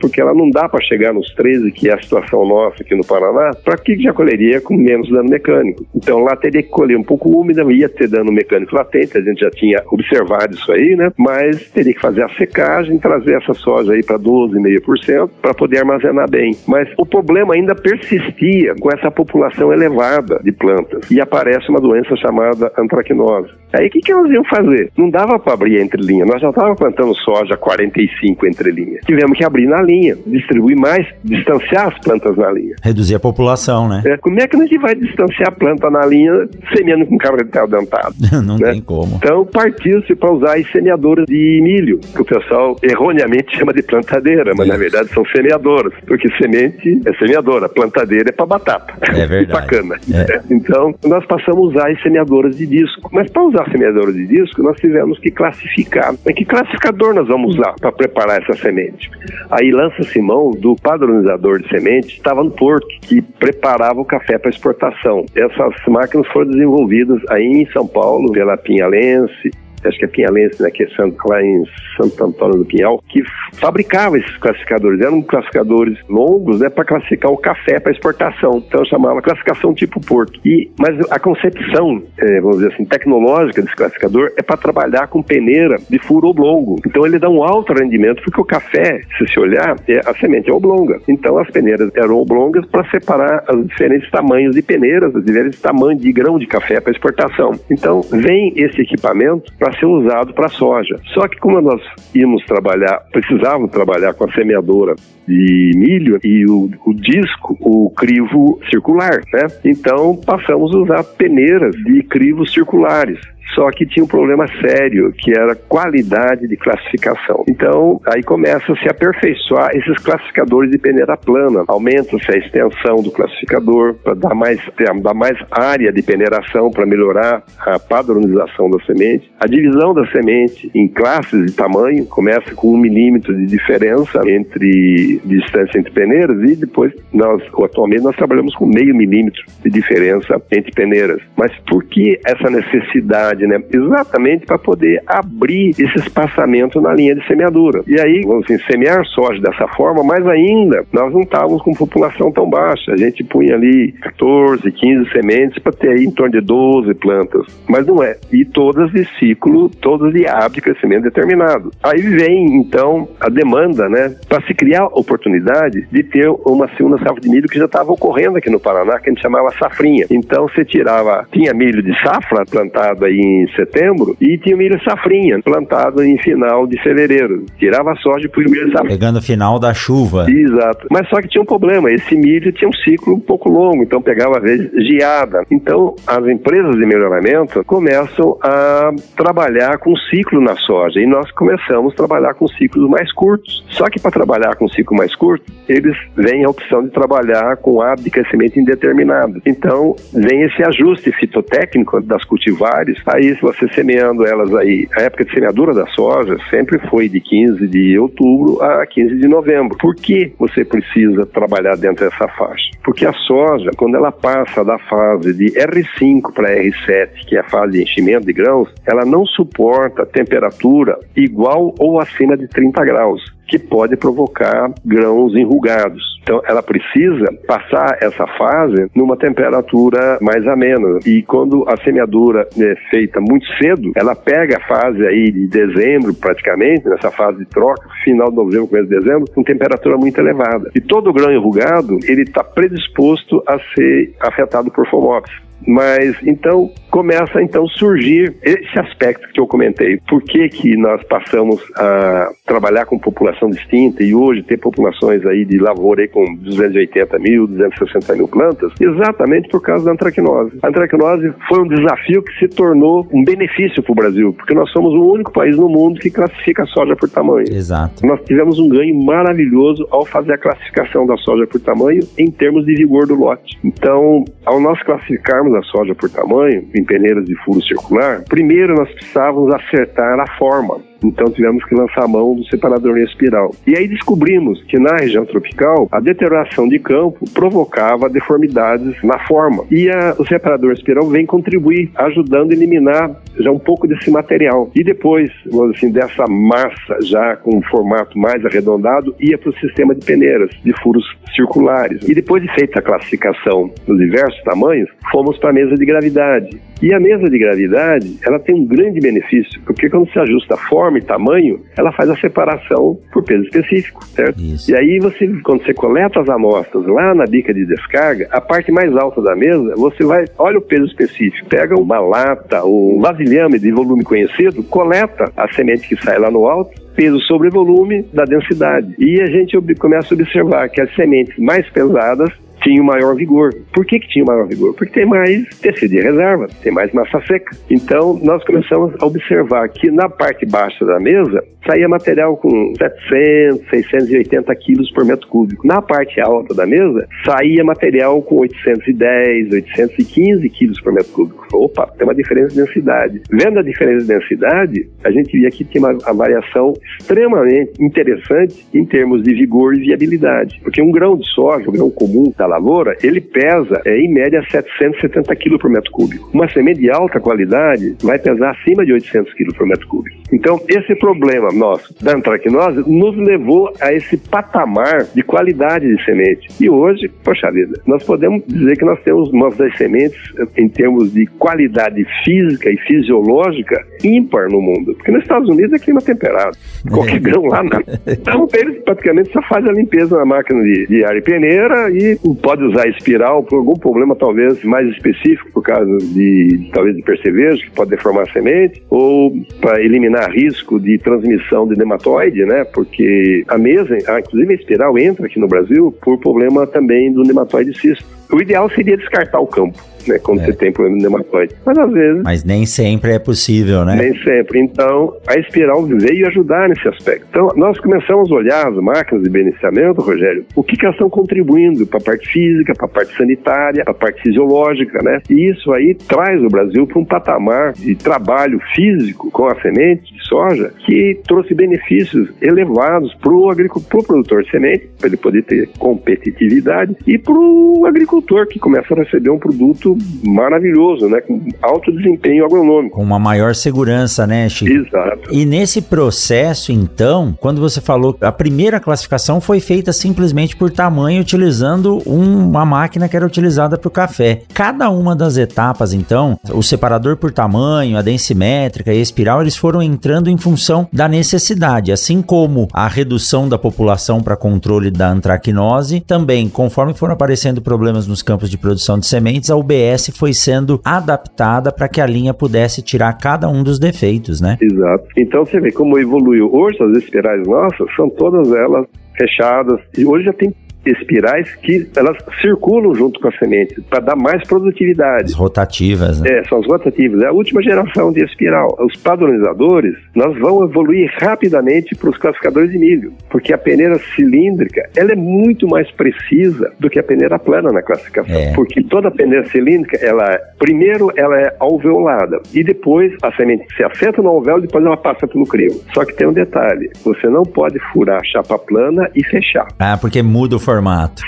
[0.00, 3.04] porque ela não dá para chegar nos 13%, que é a situação nossa aqui no
[3.04, 5.84] Paraná, para que já colheria com menos dano mecânico.
[5.94, 9.40] Então, lá teria que colher um pouco úmida, ia ter dano mecânico latente, a gente
[9.40, 11.10] já tinha observado isso aí, né?
[11.16, 16.28] Mas teria que fazer a secagem, trazer essa soja aí para 12,5% para poder armazenar
[16.30, 16.52] bem.
[16.66, 22.16] Mas o problema ainda persistia com essa população elevada de plantas e aparece uma doença
[22.16, 23.50] chamada antracnose.
[23.72, 24.90] Aí o que, que elas iam fazer?
[24.96, 26.26] Não dava para abrir entre linha.
[26.26, 29.00] Nós já estávamos plantando soja 45 entre linha.
[29.06, 32.76] Tivemos que abrir na linha, distribuir mais, distanciar as plantas na linha.
[32.82, 34.02] Reduzir a população, né?
[34.04, 37.44] É, como é que a gente vai distanciar a planta na linha semeando com cabra
[37.44, 38.14] dentado?
[38.44, 38.72] Não né?
[38.72, 39.16] tem como.
[39.16, 44.52] Então partiu-se para usar as semeadoras de milho, que o pessoal erroneamente chama de plantadeira,
[44.56, 44.76] mas Isso.
[44.76, 48.94] na verdade são semeadoras, porque semente é semeadora, plantadeira é para batata.
[49.14, 49.66] É verdade.
[49.66, 50.00] e cana.
[50.12, 50.40] É.
[50.50, 53.08] Então nós passamos a usar as semeadoras de disco.
[53.12, 56.14] Mas para usar a semeadora de disco, nós tivemos que classificar.
[56.34, 59.10] Que classificador nós vamos usar para preparar essa semente?
[59.50, 64.50] Aí lança-se mão do padronizador de semente, estava no Porto, que preparava o café para
[64.50, 65.24] exportação.
[65.34, 69.50] Essas máquinas foram desenvolvidas aí em São Paulo pela Pinhalense,
[69.84, 70.86] acho que é Pinhalense, né, que é
[71.28, 71.64] lá em
[71.96, 73.22] Santo Antônio do Pinhal, que
[73.54, 75.00] fabricava esses classificadores.
[75.00, 78.62] Eram classificadores longos, né, para classificar o café para exportação.
[78.66, 80.40] Então chamava classificação tipo Porto.
[80.44, 85.22] E, mas a concepção, é, vamos dizer assim, tecnológica desse classificador é para trabalhar com
[85.22, 86.76] peneira de furo oblongo.
[86.86, 90.50] Então ele dá um alto rendimento, porque o café, se se olhar, é, a semente
[90.50, 91.00] é oblonga.
[91.08, 96.02] Então as peneiras eram oblongas para separar os diferentes tamanhos de peneiras, os diferentes tamanhos
[96.02, 97.52] de grão de café para exportação.
[97.70, 100.96] Então vem esse equipamento para ser usado para soja.
[101.14, 101.80] Só que como nós
[102.14, 104.94] íamos trabalhar, precisávamos trabalhar com a semeadora
[105.26, 109.46] de milho e o, o disco, o crivo circular, né?
[109.64, 113.18] Então passamos a usar peneiras de crivos circulares.
[113.54, 117.44] Só que tinha um problema sério, que era qualidade de classificação.
[117.48, 121.64] Então, aí começa a se aperfeiçoar esses classificadores de peneira plana.
[121.68, 124.60] Aumenta-se a extensão do classificador para dar mais,
[125.02, 129.30] dar mais área de peneiração para melhorar a padronização da semente.
[129.38, 135.20] A divisão da semente em classes de tamanho começa com um milímetro de diferença entre
[135.24, 140.72] distância entre peneiras e depois nós atualmente nós trabalhamos com meio milímetro de diferença entre
[140.72, 141.20] peneiras.
[141.36, 143.62] Mas por que essa necessidade né?
[143.72, 147.82] Exatamente para poder abrir esse espaçamento na linha de semeadura.
[147.86, 152.30] E aí, vamos assim, semear soja dessa forma, mas ainda nós não estávamos com população
[152.30, 152.92] tão baixa.
[152.92, 157.46] A gente punha ali 14, 15 sementes para ter aí em torno de 12 plantas.
[157.68, 158.16] Mas não é.
[158.32, 161.70] E todas de ciclo, todas de hábito de crescimento determinado.
[161.82, 164.14] Aí vem, então, a demanda, né?
[164.28, 168.36] Para se criar oportunidade de ter uma segunda safra de milho que já estava ocorrendo
[168.36, 170.06] aqui no Paraná, que a gente chamava safrinha.
[170.10, 175.40] Então, você tirava, tinha milho de safra plantado aí em setembro e tinha milho safrinha
[175.42, 177.44] plantado em final de fevereiro.
[177.58, 178.98] Tirava a soja por milho safrinha.
[178.98, 180.26] Pegando o final da chuva.
[180.28, 180.86] Exato.
[180.90, 184.00] Mas só que tinha um problema, esse milho tinha um ciclo um pouco longo, então
[184.00, 185.42] pegava às vezes geada.
[185.50, 191.92] Então as empresas de melhoramento começam a trabalhar com ciclo na soja e nós começamos
[191.92, 193.64] a trabalhar com ciclos mais curtos.
[193.68, 197.80] Só que para trabalhar com ciclo mais curto, eles vêm a opção de trabalhar com
[197.80, 199.40] hábito de crescimento indeterminado.
[199.46, 205.32] Então vem esse ajuste fitotécnico das cultivares Aí, você semeando elas aí, a época de
[205.32, 209.78] semeadura da soja sempre foi de 15 de outubro a 15 de novembro.
[209.78, 212.70] Por que você precisa trabalhar dentro dessa faixa?
[212.82, 217.44] Porque a soja, quando ela passa da fase de R5 para R7, que é a
[217.44, 223.22] fase de enchimento de grãos, ela não suporta temperatura igual ou acima de 30 graus
[223.52, 226.02] que pode provocar grãos enrugados.
[226.22, 231.00] Então, ela precisa passar essa fase numa temperatura mais amena.
[231.04, 236.14] E quando a semeadura é feita muito cedo, ela pega a fase aí de dezembro,
[236.14, 240.70] praticamente, nessa fase de troca, final de novembro, começo de dezembro, com temperatura muito elevada.
[240.74, 245.51] E todo grão enrugado, ele está predisposto a ser afetado por FOMOPS.
[245.66, 249.98] Mas então começa então surgir esse aspecto que eu comentei.
[250.08, 255.44] Por que, que nós passamos a trabalhar com população distinta e hoje ter populações aí
[255.44, 258.72] de lavoura aí com 280 mil, 260 mil plantas?
[258.78, 260.58] Exatamente por causa da antracnose.
[260.62, 264.70] A antracnose foi um desafio que se tornou um benefício para o Brasil, porque nós
[264.70, 267.46] somos o único país no mundo que classifica a soja por tamanho.
[267.50, 268.06] Exato.
[268.06, 272.66] Nós tivemos um ganho maravilhoso ao fazer a classificação da soja por tamanho em termos
[272.66, 273.58] de vigor do lote.
[273.64, 278.90] Então, ao nós classificarmos a soja por tamanho, em peneiras de furo circular, primeiro nós
[278.92, 280.91] precisávamos acertar a forma.
[281.02, 283.54] Então tivemos que lançar a mão do separador em espiral.
[283.66, 289.64] E aí descobrimos que na região tropical a deterioração de campo provocava deformidades na forma.
[289.70, 294.70] E a, o separador espiral vem contribuir, ajudando a eliminar já um pouco desse material.
[294.74, 295.30] E depois,
[295.74, 300.50] assim, dessa massa já com um formato mais arredondado, ia para o sistema de peneiras,
[300.64, 302.06] de furos circulares.
[302.08, 306.71] E depois de feita a classificação dos diversos tamanhos, fomos para a mesa de gravidade.
[306.82, 310.58] E a mesa de gravidade, ela tem um grande benefício, porque quando se ajusta a
[310.58, 314.40] forma e tamanho, ela faz a separação por peso específico, certo?
[314.42, 314.68] Isso.
[314.68, 318.72] E aí você, quando você coleta as amostras lá na bica de descarga, a parte
[318.72, 323.60] mais alta da mesa, você vai, olha o peso específico, pega uma lata, um vasilhame
[323.60, 328.24] de volume conhecido, coleta a semente que sai lá no alto, peso sobre volume da
[328.24, 328.92] densidade.
[328.98, 333.52] E a gente começa a observar que as sementes mais pesadas tinha maior vigor.
[333.72, 334.74] Por que, que tinha maior vigor?
[334.74, 337.56] Porque tem mais tecido de reserva, tem mais massa seca.
[337.70, 343.68] Então, nós começamos a observar que na parte baixa da mesa saía material com 700,
[343.70, 345.66] 680 quilos por metro cúbico.
[345.66, 351.46] Na parte alta da mesa, saía material com 810, 815 quilos por metro cúbico.
[351.52, 353.22] Opa, tem uma diferença de densidade.
[353.30, 358.84] Vendo a diferença de densidade, a gente via que tinha uma, variação extremamente interessante em
[358.84, 360.60] termos de vigor e viabilidade.
[360.62, 364.42] Porque um grão de soja, um grão comum da lavoura, ele pesa, é, em média,
[364.50, 366.30] 770 quilos por metro cúbico.
[366.32, 370.22] Uma semente de alta qualidade vai pesar acima de 800 quilos por metro cúbico.
[370.32, 376.48] Então, esse problema nosso da antracnose nos levou a esse patamar de qualidade de semente.
[376.60, 380.18] E hoje, poxa vida, nós podemos dizer que nós temos uma das sementes,
[380.56, 384.94] em termos de qualidade física e fisiológica, ímpar no mundo.
[384.94, 386.56] Porque nos Estados Unidos é clima temperado.
[386.90, 387.82] Qualquer grão lá, não.
[388.06, 392.18] Então, eles praticamente só fazem a limpeza na máquina de, de ar e peneira e
[392.42, 397.64] pode usar espiral por algum problema talvez mais específico, por causa de talvez de percevejo,
[397.64, 402.64] que pode deformar a semente, ou para eliminar risco de transmissão de nematóide, né?
[402.64, 407.78] Porque a mesa, inclusive a espiral entra aqui no Brasil por problema também do nematóide
[407.78, 408.04] cisto.
[408.30, 410.46] O ideal seria descartar o campo né, quando é.
[410.46, 411.54] você tem problema de nematóide.
[411.64, 412.22] Mas às vezes.
[412.22, 413.96] Mas nem sempre é possível, né?
[413.96, 414.60] Nem sempre.
[414.60, 417.26] Então, a espiral veio ajudar nesse aspecto.
[417.30, 421.10] Então, nós começamos a olhar as máquinas de beneficiamento, Rogério, o que, que elas estão
[421.10, 425.20] contribuindo para a parte física, para a parte sanitária, para a parte fisiológica, né?
[425.30, 430.12] E isso aí traz o Brasil para um patamar de trabalho físico com a semente
[430.12, 435.42] de soja que trouxe benefícios elevados para o agricultor, produtor de semente, para ele poder
[435.44, 439.91] ter competitividade, e para o agricultor que começa a receber um produto
[440.24, 441.20] maravilhoso, né?
[441.20, 442.96] Com alto desempenho agronômico.
[442.96, 444.72] Com uma maior segurança, né, Chico?
[444.72, 445.28] Exato.
[445.30, 451.20] E nesse processo, então, quando você falou a primeira classificação foi feita simplesmente por tamanho,
[451.20, 454.42] utilizando uma máquina que era utilizada para o café.
[454.52, 459.56] Cada uma das etapas, então, o separador por tamanho, a densimétrica e a espiral, eles
[459.56, 465.10] foram entrando em função da necessidade, assim como a redução da população para controle da
[465.10, 469.72] antracnose, também, conforme foram aparecendo problemas nos campos de produção de sementes, a UBS
[470.12, 474.56] foi sendo adaptada para que a linha pudesse tirar cada um dos defeitos, né?
[474.60, 475.04] Exato.
[475.16, 476.50] Então você vê como evoluiu.
[476.52, 482.16] Hoje as espirais nossas são todas elas fechadas e hoje já tem espirais que elas
[482.40, 485.24] circulam junto com a semente para dar mais produtividade.
[485.24, 486.38] As rotativas, né?
[486.38, 487.22] É, são as rotativas.
[487.22, 488.76] É a última geração de espiral.
[488.80, 494.88] Os padronizadores, nós vamos evoluir rapidamente para os classificadores de milho, porque a peneira cilíndrica,
[494.96, 498.52] ela é muito mais precisa do que a peneira plana na classificação, é.
[498.54, 504.22] porque toda peneira cilíndrica, ela primeiro ela é alveolada e depois a semente se afeta
[504.22, 505.80] no alvéolo e depois ela passa pelo crivo.
[505.94, 509.68] Só que tem um detalhe, você não pode furar a chapa plana e fechar.
[509.78, 510.71] Ah, porque muda o formato.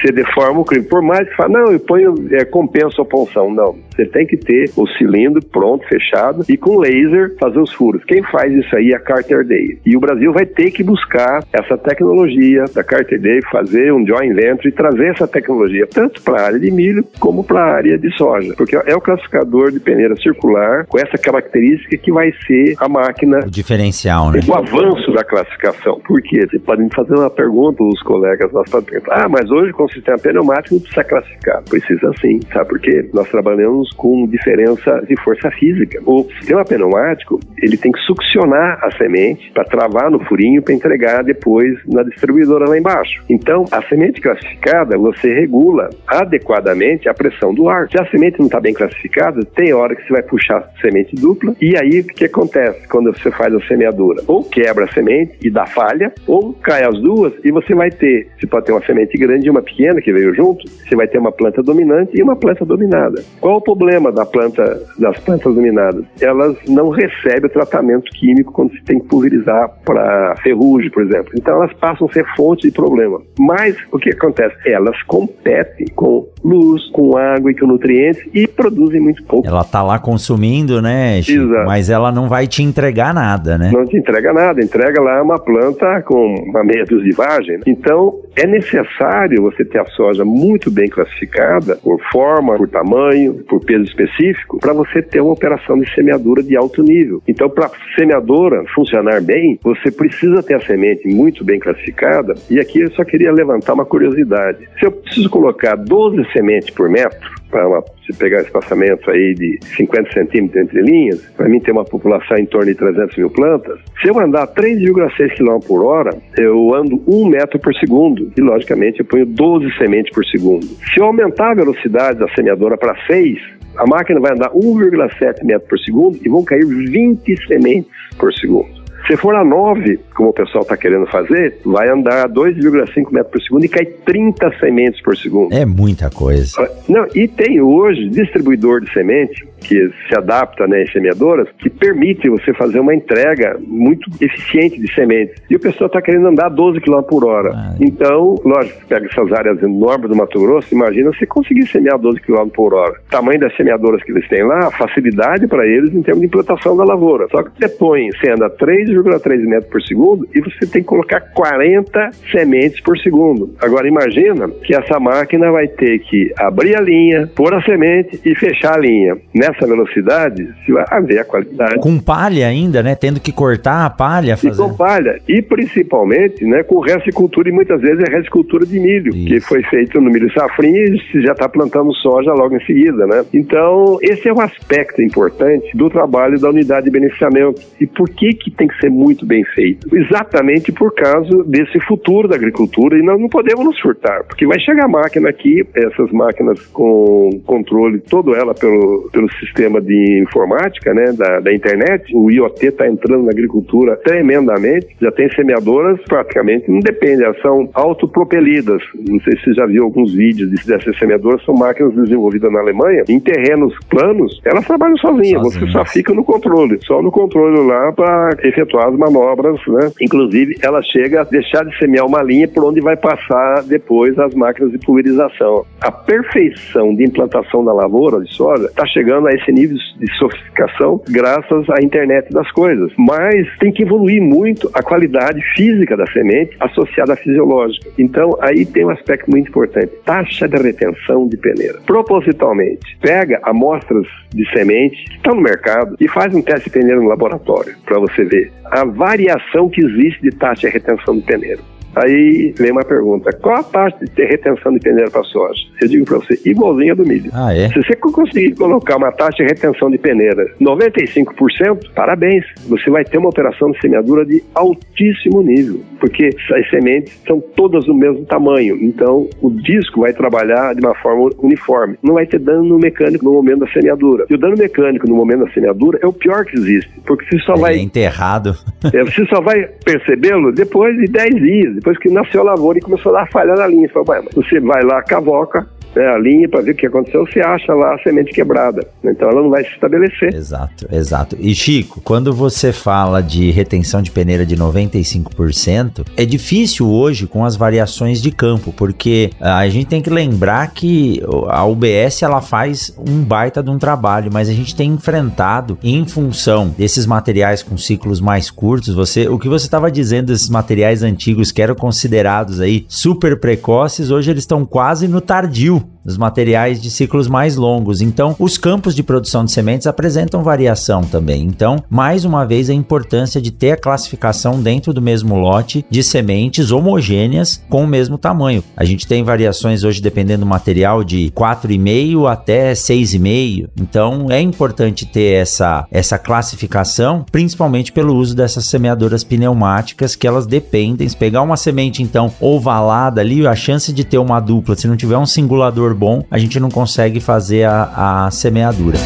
[0.01, 0.85] Você deforma o crime.
[0.85, 3.53] Por mais que fale, não, eu ponho, é, compenso a punção.
[3.53, 3.77] Não.
[3.95, 8.03] Você tem que ter o cilindro pronto, fechado, e com laser fazer os furos.
[8.05, 9.79] Quem faz isso aí é a Carter Day.
[9.87, 14.35] E o Brasil vai ter que buscar essa tecnologia da Carter Day, fazer um joint
[14.35, 17.99] venture e trazer essa tecnologia tanto para a área de milho como para a área
[17.99, 22.75] de soja, porque é o classificador de peneira circular com essa característica que vai ser
[22.79, 23.41] a máquina.
[23.47, 24.41] O diferencial, né?
[24.47, 26.01] O avanço da classificação.
[26.07, 26.47] Por quê?
[26.51, 29.83] Você pode me fazer uma pergunta, os colegas nós podem perguntar, ah, mas hoje com
[29.83, 31.61] o sistema pneumático não precisa classificar.
[31.69, 33.11] Precisa sim, sabe por quê?
[33.13, 36.01] Nós trabalhamos com diferença de força física.
[36.07, 41.25] O sistema pneumático, ele tem que succionar a semente para travar no furinho para entregar
[41.25, 43.25] depois na distribuidora lá embaixo.
[43.29, 47.89] Então, a semente classificada, você regula adequadamente a pressão do ar.
[47.91, 51.57] Se a semente não está bem classificada, tem hora que você vai puxar semente dupla
[51.61, 54.23] e aí o que acontece quando você faz a semeadura?
[54.29, 58.29] Ou quebra a semente e dá falha, ou cai as duas e você vai ter,
[58.39, 61.19] você pode ter uma semente grande e uma pequena que veio junto, você vai ter
[61.19, 63.23] uma planta dominante e uma planta dominada.
[63.41, 66.05] Qual o problema da planta, das plantas dominadas?
[66.21, 71.33] Elas não recebem o tratamento químico quando se tem que pulverizar para ferrugem, por exemplo.
[71.37, 73.21] Então elas passam a ser fonte de problema.
[73.39, 74.57] Mas o que acontece?
[74.67, 79.49] Elas competem com luz, com água e com nutrientes e produzem muito pouco.
[79.49, 81.23] Ela tá lá consumindo, né?
[81.23, 81.45] Chico?
[81.45, 81.67] Exato.
[81.67, 83.71] Mas ela não vai te entregar nada, né?
[83.73, 87.57] Não te entrega nada, entrega lá uma planta com uma meia dúzia de vagem.
[87.59, 87.63] Né?
[87.67, 93.65] Então é necessário você ter a soja muito bem classificada por forma, por tamanho, por
[93.65, 97.23] peso específico, para você ter uma operação de semeadura de alto nível.
[97.27, 102.35] Então, para semeadora funcionar bem, você precisa ter a semente muito bem classificada.
[102.51, 104.69] E aqui eu só queria levantar uma curiosidade.
[104.79, 110.13] Se eu preciso colocar 12 sementes por metro, para se pegar espaçamento aí de 50
[110.13, 114.09] centímetros entre linhas, para mim ter uma população em torno de 300 mil plantas, se
[114.09, 119.07] eu andar 3,6 km por hora, eu ando 1 metro por segundo e, logicamente, eu
[119.07, 120.67] ponho 12 sementes por segundo.
[120.67, 123.39] Se eu aumentar a velocidade da semeadora para 6,
[123.77, 128.84] a máquina vai andar 1,7 metros por segundo e vão cair 20 sementes por segundo.
[129.07, 133.31] Se for a 9, como o pessoal está querendo fazer, vai andar a 2,5 metros
[133.31, 135.53] por segundo e cai 30 sementes por segundo.
[135.53, 136.71] É muita coisa.
[136.89, 142.29] Não, e tem hoje distribuidor de semente que se adapta né, em semeadoras, que permite
[142.29, 145.43] você fazer uma entrega muito eficiente de sementes.
[145.51, 147.51] E o pessoal está querendo andar 12 km por hora.
[147.55, 147.75] Ah.
[147.81, 152.21] Então, lógico, você pega essas áreas enormes do Mato Grosso, imagina você conseguir semear 12
[152.21, 152.95] km por hora.
[153.07, 156.27] O tamanho das semeadoras que eles têm lá, a facilidade para eles em termos de
[156.27, 157.27] implantação da lavoura.
[157.31, 161.21] Só que você põe, você anda 3,3 metros por segundo e você tem que colocar
[161.21, 163.55] 40 sementes por segundo.
[163.61, 168.35] Agora, imagina que essa máquina vai ter que abrir a linha, pôr a semente e
[168.35, 169.17] fechar a linha.
[169.35, 171.81] Nessa essa velocidade, se vai haver a qualidade.
[171.81, 172.95] Com palha ainda, né?
[172.95, 174.37] Tendo que cortar a palha.
[174.37, 174.63] Fazer...
[174.63, 175.21] E com palha.
[175.29, 176.83] E principalmente né, com
[177.15, 179.27] cultura e muitas vezes é cultura de milho, Isso.
[179.27, 183.25] que foi feito no milho safrinha e já está plantando soja logo em seguida, né?
[183.33, 187.61] Então, esse é um aspecto importante do trabalho da unidade de beneficiamento.
[187.81, 189.95] E por que que tem que ser muito bem feito?
[189.95, 194.59] Exatamente por causa desse futuro da agricultura e nós não podemos nos furtar, porque vai
[194.61, 201.13] chegar máquina aqui, essas máquinas com controle todo ela pelo, pelo sistema de informática, né,
[201.13, 206.81] da, da internet, o IoT está entrando na agricultura tremendamente, já tem semeadoras praticamente, não
[206.81, 208.83] depende, elas são autopropelidas.
[209.09, 213.05] Não sei se você já viu alguns vídeos dessas semeadoras, são máquinas desenvolvidas na Alemanha,
[213.09, 215.67] em terrenos planos, elas trabalham sozinhas, Sozinha.
[215.67, 219.91] você só fica no controle, só no controle lá para efetuar as manobras, né?
[220.01, 224.35] Inclusive, ela chega a deixar de semear uma linha por onde vai passar depois as
[224.35, 225.65] máquinas de pulverização.
[225.81, 231.01] A perfeição de implantação da lavoura de soja está chegando a esse nível de sofisticação
[231.09, 232.93] graças à internet das coisas.
[232.97, 237.89] Mas tem que evoluir muito a qualidade física da semente associada à fisiológica.
[237.99, 241.79] Então, aí tem um aspecto muito importante: taxa de retenção de peneira.
[241.87, 247.01] Propositalmente, pega amostras de semente que estão no mercado e faz um teste de peneira
[247.01, 251.61] no laboratório para você ver a variação que existe de taxa de retenção de peneira.
[251.97, 255.61] Aí vem uma pergunta: qual a taxa de retenção de peneira para soja?
[255.81, 257.31] Eu digo para você, igualzinha do milho.
[257.33, 257.69] Ah, é?
[257.69, 263.19] Se você conseguir colocar uma taxa de retenção de peneira 95%, parabéns, você vai ter
[263.19, 268.77] uma operação de semeadura de altíssimo nível, porque as sementes são todas do mesmo tamanho,
[268.83, 271.97] então o disco vai trabalhar de uma forma uniforme.
[272.03, 274.27] Não vai ter dano mecânico no momento da semeadura.
[274.29, 277.39] E o dano mecânico no momento da semeadura é o pior que existe, porque você
[277.45, 277.79] só é vai.
[277.79, 278.55] enterrado.
[278.93, 282.83] é, você só vai percebê-lo depois de 10 dias depois que nasceu a lavoura e
[282.83, 283.89] começou a dar falha na linha.
[284.35, 287.95] Você vai lá, cavoca, né, a linha para ver o que aconteceu, você acha lá
[287.95, 288.87] a semente quebrada.
[289.03, 290.35] Então ela não vai se estabelecer.
[290.35, 291.37] Exato, exato.
[291.39, 297.45] E Chico, quando você fala de retenção de peneira de 95%, é difícil hoje com
[297.45, 302.41] as variações de campo, porque ah, a gente tem que lembrar que a UBS ela
[302.41, 307.63] faz um baita de um trabalho, mas a gente tem enfrentado em função desses materiais
[307.63, 311.75] com ciclos mais curtos, você, o que você estava dizendo desses materiais antigos que eram
[311.75, 317.29] considerados aí super precoces, hoje eles estão quase no tardio Ciao dos materiais de ciclos
[317.29, 318.01] mais longos.
[318.01, 321.43] Então, os campos de produção de sementes apresentam variação também.
[321.43, 326.03] Então, mais uma vez, a importância de ter a classificação dentro do mesmo lote de
[326.03, 328.63] sementes homogêneas com o mesmo tamanho.
[328.77, 333.69] A gente tem variações hoje, dependendo do material, de 4,5 até 6,5.
[333.81, 340.47] Então, é importante ter essa, essa classificação, principalmente pelo uso dessas semeadoras pneumáticas, que elas
[340.47, 341.09] dependem.
[341.09, 344.97] Se pegar uma semente, então, ovalada ali, a chance de ter uma dupla, se não
[344.97, 348.99] tiver um singulador bom, a gente não consegue fazer a, a semeadura.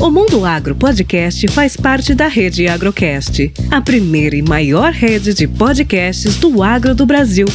[0.00, 5.46] O Mundo Agro Podcast faz parte da rede Agrocast, a primeira e maior rede de
[5.46, 7.46] podcasts do agro do Brasil.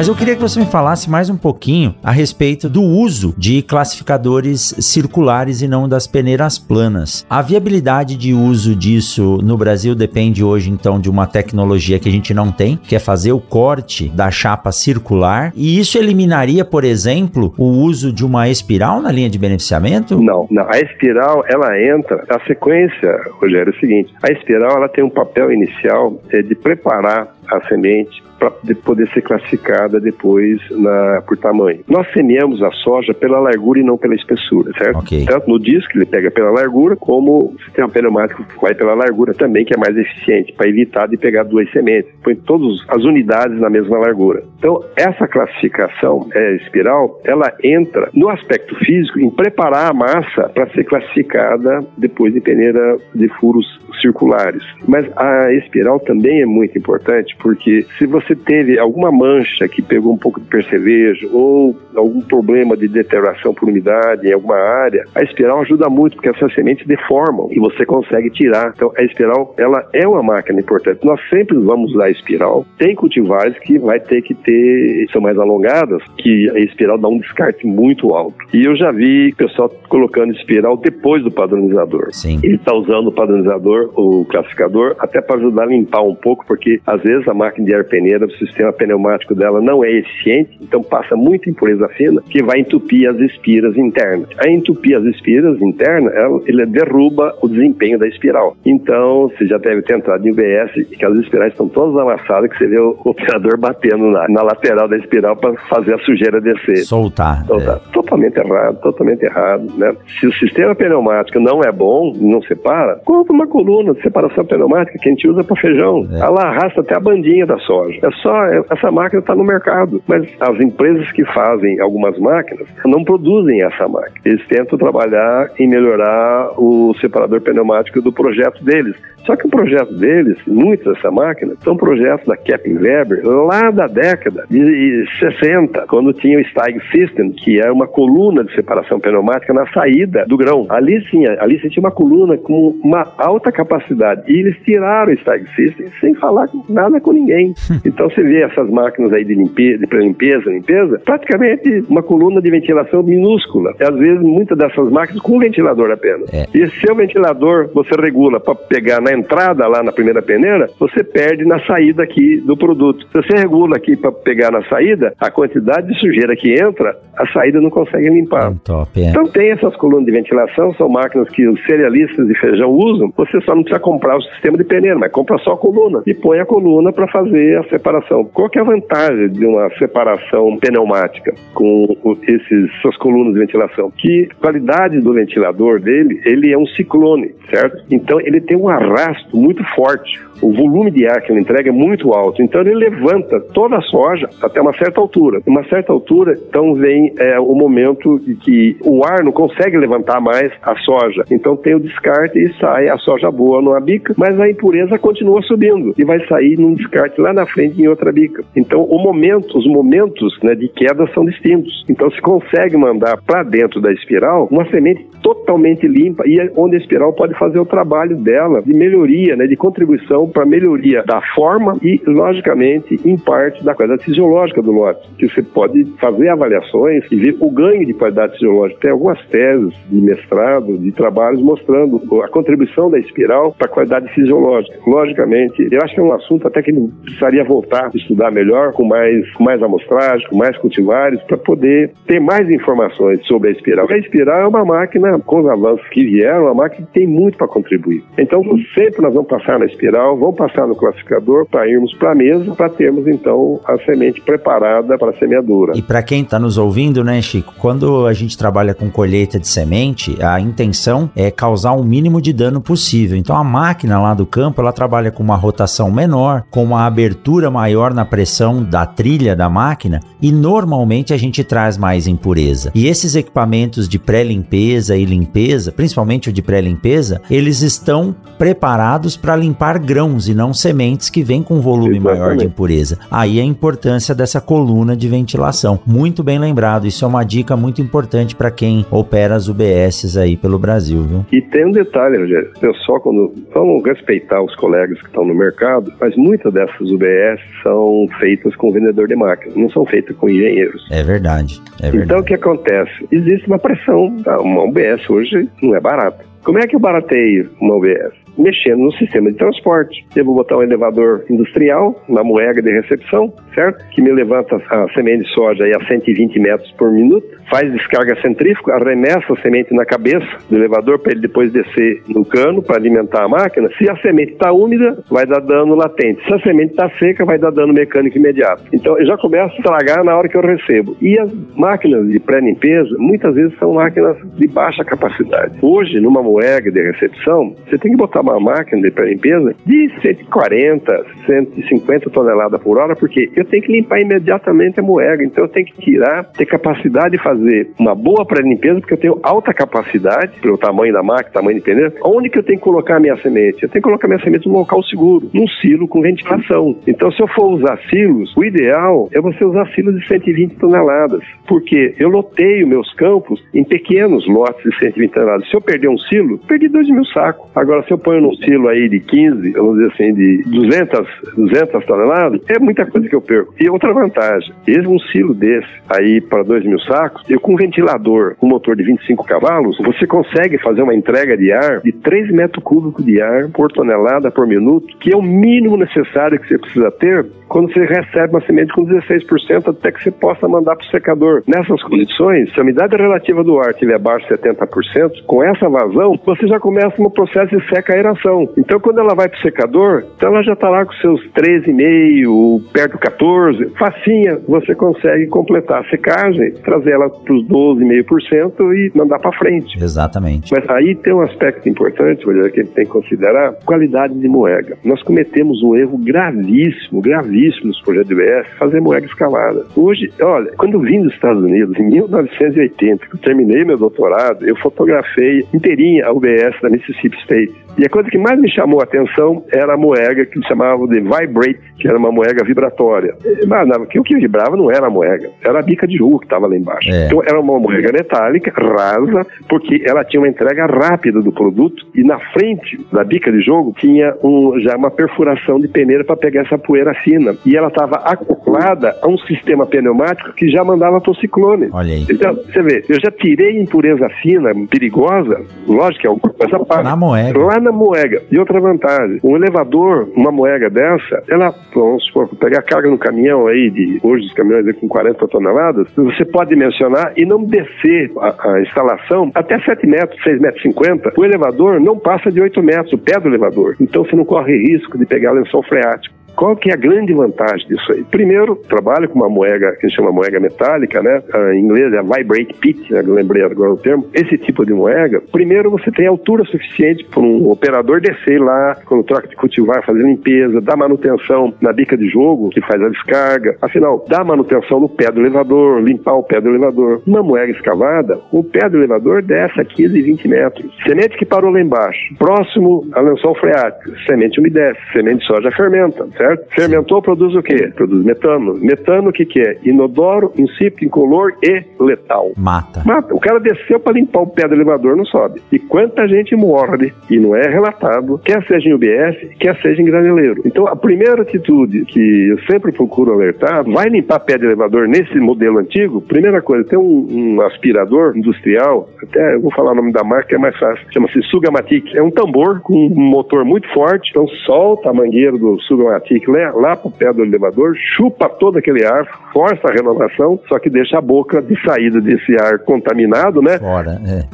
[0.09, 3.61] Mas eu queria que você me falasse mais um pouquinho a respeito do uso de
[3.61, 7.27] classificadores circulares e não das peneiras planas.
[7.29, 12.13] A viabilidade de uso disso no Brasil depende hoje então de uma tecnologia que a
[12.13, 16.85] gente não tem, que é fazer o corte da chapa circular, e isso eliminaria, por
[16.85, 20.19] exemplo, o uso de uma espiral na linha de beneficiamento?
[20.19, 20.67] Não, não.
[20.71, 22.25] A espiral ela entra.
[22.31, 26.55] A sequência, Rogério, é o seguinte: a espiral ela tem um papel inicial é de
[26.55, 28.51] preparar a semente para
[28.85, 31.81] poder ser classificada depois na, por tamanho.
[31.89, 34.99] Nós semeamos a soja pela largura e não pela espessura, certo?
[35.01, 35.25] Okay.
[35.27, 39.65] Tanto no disco ele pega pela largura, como o sistema pneumático vai pela largura também,
[39.65, 42.13] que é mais eficiente, para evitar de pegar duas sementes.
[42.23, 44.43] Põe todas as unidades na mesma largura.
[44.59, 50.69] Então, essa classificação é, espiral, ela entra no aspecto físico em preparar a massa para
[50.71, 53.67] ser classificada depois em peneira de furos
[54.01, 54.63] circulares.
[54.87, 60.13] Mas a espiral também é muito importante, porque se você teve alguma mancha que pegou
[60.13, 65.23] um pouco de percevejo ou algum problema de deterioração por umidade em alguma área, a
[65.23, 68.73] espiral ajuda muito, porque essas sementes deformam e você consegue tirar.
[68.75, 71.05] Então, a espiral, ela é uma máquina importante.
[71.05, 72.65] Nós sempre vamos usar a espiral.
[72.79, 77.19] Tem cultivares que vai ter que ter, são mais alongadas, que a espiral dá um
[77.19, 78.37] descarte muito alto.
[78.53, 82.09] E eu já vi pessoal colocando espiral depois do padronizador.
[82.13, 82.39] Sim.
[82.43, 86.81] Ele está usando o padronizador, o classificador, até para ajudar a limpar um pouco, porque
[86.87, 90.83] às vezes a máquina de ar peneira, o sistema pneumático dela não é eficiente, então
[90.83, 94.29] passa muita impureza fina que vai entupir as espiras internas.
[94.39, 98.57] A entupir as espiras internas, ela, ele derruba o desempenho da espiral.
[98.65, 102.51] Então, você já deve ter entrado em UBS e que as espirais estão todas amassadas,
[102.51, 106.41] que você vê o operador batendo na, na lateral da espiral para fazer a sujeira
[106.41, 106.79] descer.
[106.79, 107.45] Soltar.
[107.47, 107.77] Soltar.
[107.77, 107.93] É.
[107.93, 109.67] Totalmente errado, totalmente errado.
[109.77, 109.95] Né?
[110.21, 114.99] Se o sistema pneumático não é bom, não separa, compra uma coluna de separação pneumática
[114.99, 116.07] que a gente usa para feijão.
[116.13, 116.21] É.
[116.21, 117.99] Ela arrasta até a bandinha da soja.
[118.09, 120.03] É só, essa máquina está no mercado.
[120.07, 124.21] Mas as empresas que fazem algumas máquinas não produzem essa máquina.
[124.25, 128.97] Eles tentam trabalhar em melhorar o separador pneumático do projeto deles.
[129.25, 133.87] Só que o projeto deles, muitas dessa máquina, são projetos da Kepler Weber lá da
[133.87, 139.53] década de 60, quando tinha o Steig System, que era uma coluna de separação pneumática
[139.53, 140.67] na saída do grão.
[140.71, 144.23] Ali sim, ali você tinha uma coluna com uma alta capacidade.
[144.27, 147.55] E eles tiraram o Steig System sem falar nada com ninguém.
[147.85, 152.51] Então você vê essas máquinas aí de limpeza, de limpeza, limpeza, praticamente uma coluna de
[152.51, 153.75] ventilação minúscula.
[153.81, 156.33] E às vezes muitas dessas máquinas com um ventilador apenas.
[156.33, 156.47] É.
[156.55, 161.45] E seu ventilador você regula para pegar na entrada lá na primeira peneira, você perde
[161.45, 163.07] na saída aqui do produto.
[163.11, 167.27] Se você regula aqui para pegar na saída, a quantidade de sujeira que entra, a
[167.33, 168.55] saída não consegue limpar.
[168.65, 169.11] Top, é.
[169.11, 173.13] Então tem essas colunas de ventilação, são máquinas que os cerealistas de feijão usam.
[173.17, 176.15] Você só não precisa comprar o sistema de peneira, mas compra só a coluna e
[176.15, 177.88] põe a coluna para fazer a separação.
[178.33, 181.87] Qual que é a vantagem de uma separação pneumática com
[182.23, 183.91] esses, essas colunas de ventilação?
[183.91, 187.85] Que a qualidade do ventilador dele, ele é um ciclone, certo?
[187.91, 191.73] Então ele tem um arrasto muito forte o volume de ar que ele entrega é
[191.73, 192.43] muito alto.
[192.43, 195.41] Então ele levanta toda a soja até uma certa altura.
[195.47, 200.21] Uma certa altura, então vem é, o momento de que o ar não consegue levantar
[200.21, 201.25] mais a soja.
[201.31, 205.43] Então tem o descarte e sai a soja boa numa bica, mas a impureza continua
[205.43, 208.45] subindo e vai sair num descarte lá na frente em outra bica.
[208.57, 211.85] Então o momento, os momentos né, de queda são distintos.
[211.89, 216.77] Então se consegue mandar para dentro da espiral uma semente totalmente limpa e é onde
[216.77, 221.21] a espiral pode fazer o trabalho dela de melhoria, né, de contribuição para melhoria da
[221.35, 227.05] forma e, logicamente, em parte da qualidade fisiológica do lote, que você pode fazer avaliações
[227.11, 228.81] e ver o ganho de qualidade fisiológica.
[228.81, 234.09] Tem algumas teses de mestrado, de trabalhos mostrando a contribuição da espiral para a qualidade
[234.15, 234.79] fisiológica.
[234.87, 238.85] Logicamente, eu acho que é um assunto até que precisaria voltar a estudar melhor, com
[238.85, 243.87] mais, mais amostragem, com mais cultivares, para poder ter mais informações sobre a espiral.
[243.91, 247.39] A espiral é uma máquina, com os avanços que vieram, uma máquina que tem muito
[247.39, 248.03] para contribuir.
[248.19, 248.43] Então,
[248.75, 252.55] sempre nós vamos passar na espiral, vamos passar no classificador para irmos para a mesa,
[252.55, 255.73] para termos então a semente preparada para a semeadura.
[255.77, 259.47] E para quem está nos ouvindo, né, Chico, quando a gente trabalha com colheita de
[259.47, 263.17] semente, a intenção é causar o mínimo de dano possível.
[263.17, 267.48] Então a máquina lá do campo, ela trabalha com uma rotação menor, com uma abertura
[267.51, 272.71] maior na pressão da trilha da máquina e normalmente a gente traz mais impureza.
[272.75, 279.37] E esses equipamentos de pré-limpeza e limpeza, principalmente o de pré-limpeza, eles estão preparados para
[279.37, 282.21] limpar grãos e não sementes que vêm com volume Exatamente.
[282.21, 282.99] maior de impureza.
[283.11, 285.81] Aí a importância dessa coluna de ventilação.
[285.87, 290.37] Muito bem lembrado, isso é uma dica muito importante para quem opera as UBSs aí
[290.37, 291.27] pelo Brasil, viu?
[291.33, 295.93] E tem um detalhe, Rogério, pessoal, quando vamos respeitar os colegas que estão no mercado,
[296.01, 300.87] mas muitas dessas UBS são feitas com vendedor de máquinas, não são feitas com engenheiros.
[300.91, 302.05] É verdade, é verdade.
[302.05, 303.09] Então o que acontece?
[303.11, 304.41] Existe uma pressão, tá?
[304.41, 306.25] uma UBS hoje não é barata.
[306.45, 308.28] Como é que eu barateio uma UBS?
[308.39, 310.07] Mexendo no sistema de transporte.
[310.15, 313.85] Eu vou botar um elevador industrial na moega de recepção, certo?
[313.91, 318.75] Que me levanta a semente de soja a 120 metros por minuto, faz descarga centrífuga,
[318.75, 323.25] arremessa a semente na cabeça do elevador para ele depois descer no cano para alimentar
[323.25, 323.69] a máquina.
[323.77, 326.25] Se a semente está úmida, vai dar dano latente.
[326.25, 328.63] Se a semente está seca, vai dar dano mecânico imediato.
[328.73, 330.97] Então eu já começo a estragar na hora que eu recebo.
[331.01, 335.59] E as máquinas de pré-limpeza, muitas vezes são máquinas de baixa capacidade.
[335.63, 341.07] Hoje, numa moega de recepção, você tem que botar uma máquina de pré-limpeza de 140,
[341.27, 345.25] 150 toneladas por hora, porque eu tenho que limpar imediatamente a moega.
[345.25, 349.21] Então eu tenho que tirar, ter capacidade de fazer uma boa pré-limpeza, porque eu tenho
[349.23, 351.93] alta capacidade, pelo tamanho da máquina, tamanho de pneu.
[352.05, 353.63] Onde que eu tenho que colocar a minha semente?
[353.63, 356.77] Eu tenho que colocar minha semente num local seguro, num silo com ventilação.
[356.87, 361.23] Então, se eu for usar silos, o ideal é você usar silos de 120 toneladas,
[361.47, 365.49] porque eu loteio meus campos em pequenos lotes de 120 toneladas.
[365.49, 367.49] Se eu perder um silo, perdi 2 mil sacos.
[367.55, 371.85] Agora, se eu ponho num silo aí de 15, vamos dizer assim, de 200, 200
[371.85, 373.55] toneladas, é muita coisa que eu perco.
[373.61, 377.57] E outra vantagem, mesmo um silo desse aí para 2 mil sacos, eu com um
[377.57, 382.31] ventilador, um motor de 25 cavalos, você consegue fazer uma entrega de ar de 3
[382.31, 386.59] metros cúbicos de ar por tonelada por minuto, que é o mínimo necessário que você
[386.59, 390.87] precisa ter quando você recebe uma semente com 16% até que você possa mandar para
[390.87, 391.43] o secador.
[391.47, 396.19] Nessas condições, se a umidade relativa do ar estiver abaixo de 70%, com essa vazão,
[396.25, 398.49] você já começa no processo de seca-aeração.
[398.57, 402.73] Então, quando ela vai para o secador, então ela já está lá com seus 13,5%,
[402.73, 408.93] perto de 14%, facinha, você consegue completar a secagem, trazer ela para os 12,5% e
[408.95, 409.83] mandar para frente.
[409.83, 410.53] Exatamente.
[410.53, 414.77] Mas aí tem um aspecto importante, que a gente tem que considerar, qualidade de moega.
[414.85, 419.65] Nós cometemos um erro gravíssimo, gravíssimo nos projetos de UBS, fazer moega escalada.
[419.77, 424.47] Hoje, olha, quando eu vim dos Estados Unidos, em 1980, que eu terminei meu doutorado,
[424.47, 427.68] eu fotografei inteirinha a UBS da Mississippi State.
[427.79, 431.01] E a coisa que mais me chamou a atenção era a moega que chamavam de
[431.01, 433.15] Vibrate, que era uma moega vibratória.
[433.47, 436.49] Mas o que vibrava não era a moega, era a bica de jogo que estava
[436.49, 436.91] lá embaixo.
[436.91, 437.07] É.
[437.07, 442.03] Então era uma moega metálica, rasa, porque ela tinha uma entrega rápida do produto e
[442.03, 446.43] na frente da bica de jogo tinha um, já uma perfuração de peneira para pegar
[446.43, 447.37] essa poeira fina.
[447.47, 451.69] E ela estava acoplada a um sistema pneumático que já mandava para o ciclone.
[451.73, 452.07] Olha aí.
[452.11, 456.85] Então, você vê, eu já tirei impureza fina, perigosa, lógico que é alguma coisa parte.
[456.85, 457.39] Na moega.
[457.39, 458.23] Lá na moega.
[458.31, 463.47] E outra vantagem, um elevador, uma moega dessa, ela, vamos supor, pegar carga no caminhão
[463.47, 468.11] aí, de hoje os caminhões aí com 40 toneladas, você pode dimensionar e não descer
[468.19, 471.13] a, a instalação até 7 metros, 6 metros 50.
[471.17, 473.77] O elevador não passa de 8 metros, o pé do elevador.
[473.81, 476.18] Então você não corre risco de pegar lençol freático.
[476.39, 478.05] Qual que é a grande vantagem disso aí?
[478.05, 481.21] Primeiro, trabalho com uma moega que se chama moega metálica, né?
[481.53, 483.03] Em inglês é vibrate pit, né?
[483.05, 484.07] lembrei agora o termo.
[484.15, 489.03] Esse tipo de moega, primeiro você tem altura suficiente para um operador descer lá, quando
[489.03, 493.57] troca de cultivar, fazer limpeza, dar manutenção na bica de jogo, que faz a descarga.
[493.61, 497.03] Afinal, dar manutenção no pé do elevador, limpar o pé do elevador.
[497.05, 500.73] Uma moega escavada, o pé do elevador desce a 15, 20 metros.
[500.87, 506.07] Semente que parou lá embaixo, próximo ao lençol freático, semente umedece, semente de soja fermenta,
[506.17, 506.28] certo?
[506.55, 507.71] Fermentou, produz o quê?
[507.75, 508.55] Produz metano.
[508.55, 509.59] Metano o que, que é?
[509.65, 512.33] Inodoro, insípido, incolor e letal.
[512.37, 512.83] Mata.
[512.85, 513.15] Mata.
[513.15, 515.41] O cara desceu para limpar o pé do elevador, não sobe.
[515.53, 519.85] E quanta gente morre e não é relatado, quer seja em UBS, quer seja em
[519.85, 520.43] graneleiro.
[520.45, 525.19] Então, a primeira atitude que eu sempre procuro alertar, vai limpar pé de elevador nesse
[525.19, 529.93] modelo antigo, primeira coisa, tem um, um aspirador industrial, até eu vou falar o nome
[529.93, 531.95] da marca, é mais fácil, chama-se Sugamatic.
[531.95, 536.53] É um tambor com um motor muito forte, então solta a mangueira do Sugamatic lá,
[536.53, 540.99] lá pro pé do elevador, chupa todo aquele ar, força a renovação, só que deixa
[540.99, 543.59] a boca de saída desse ar contaminado, né?
[543.59, 544.25] Fora, é.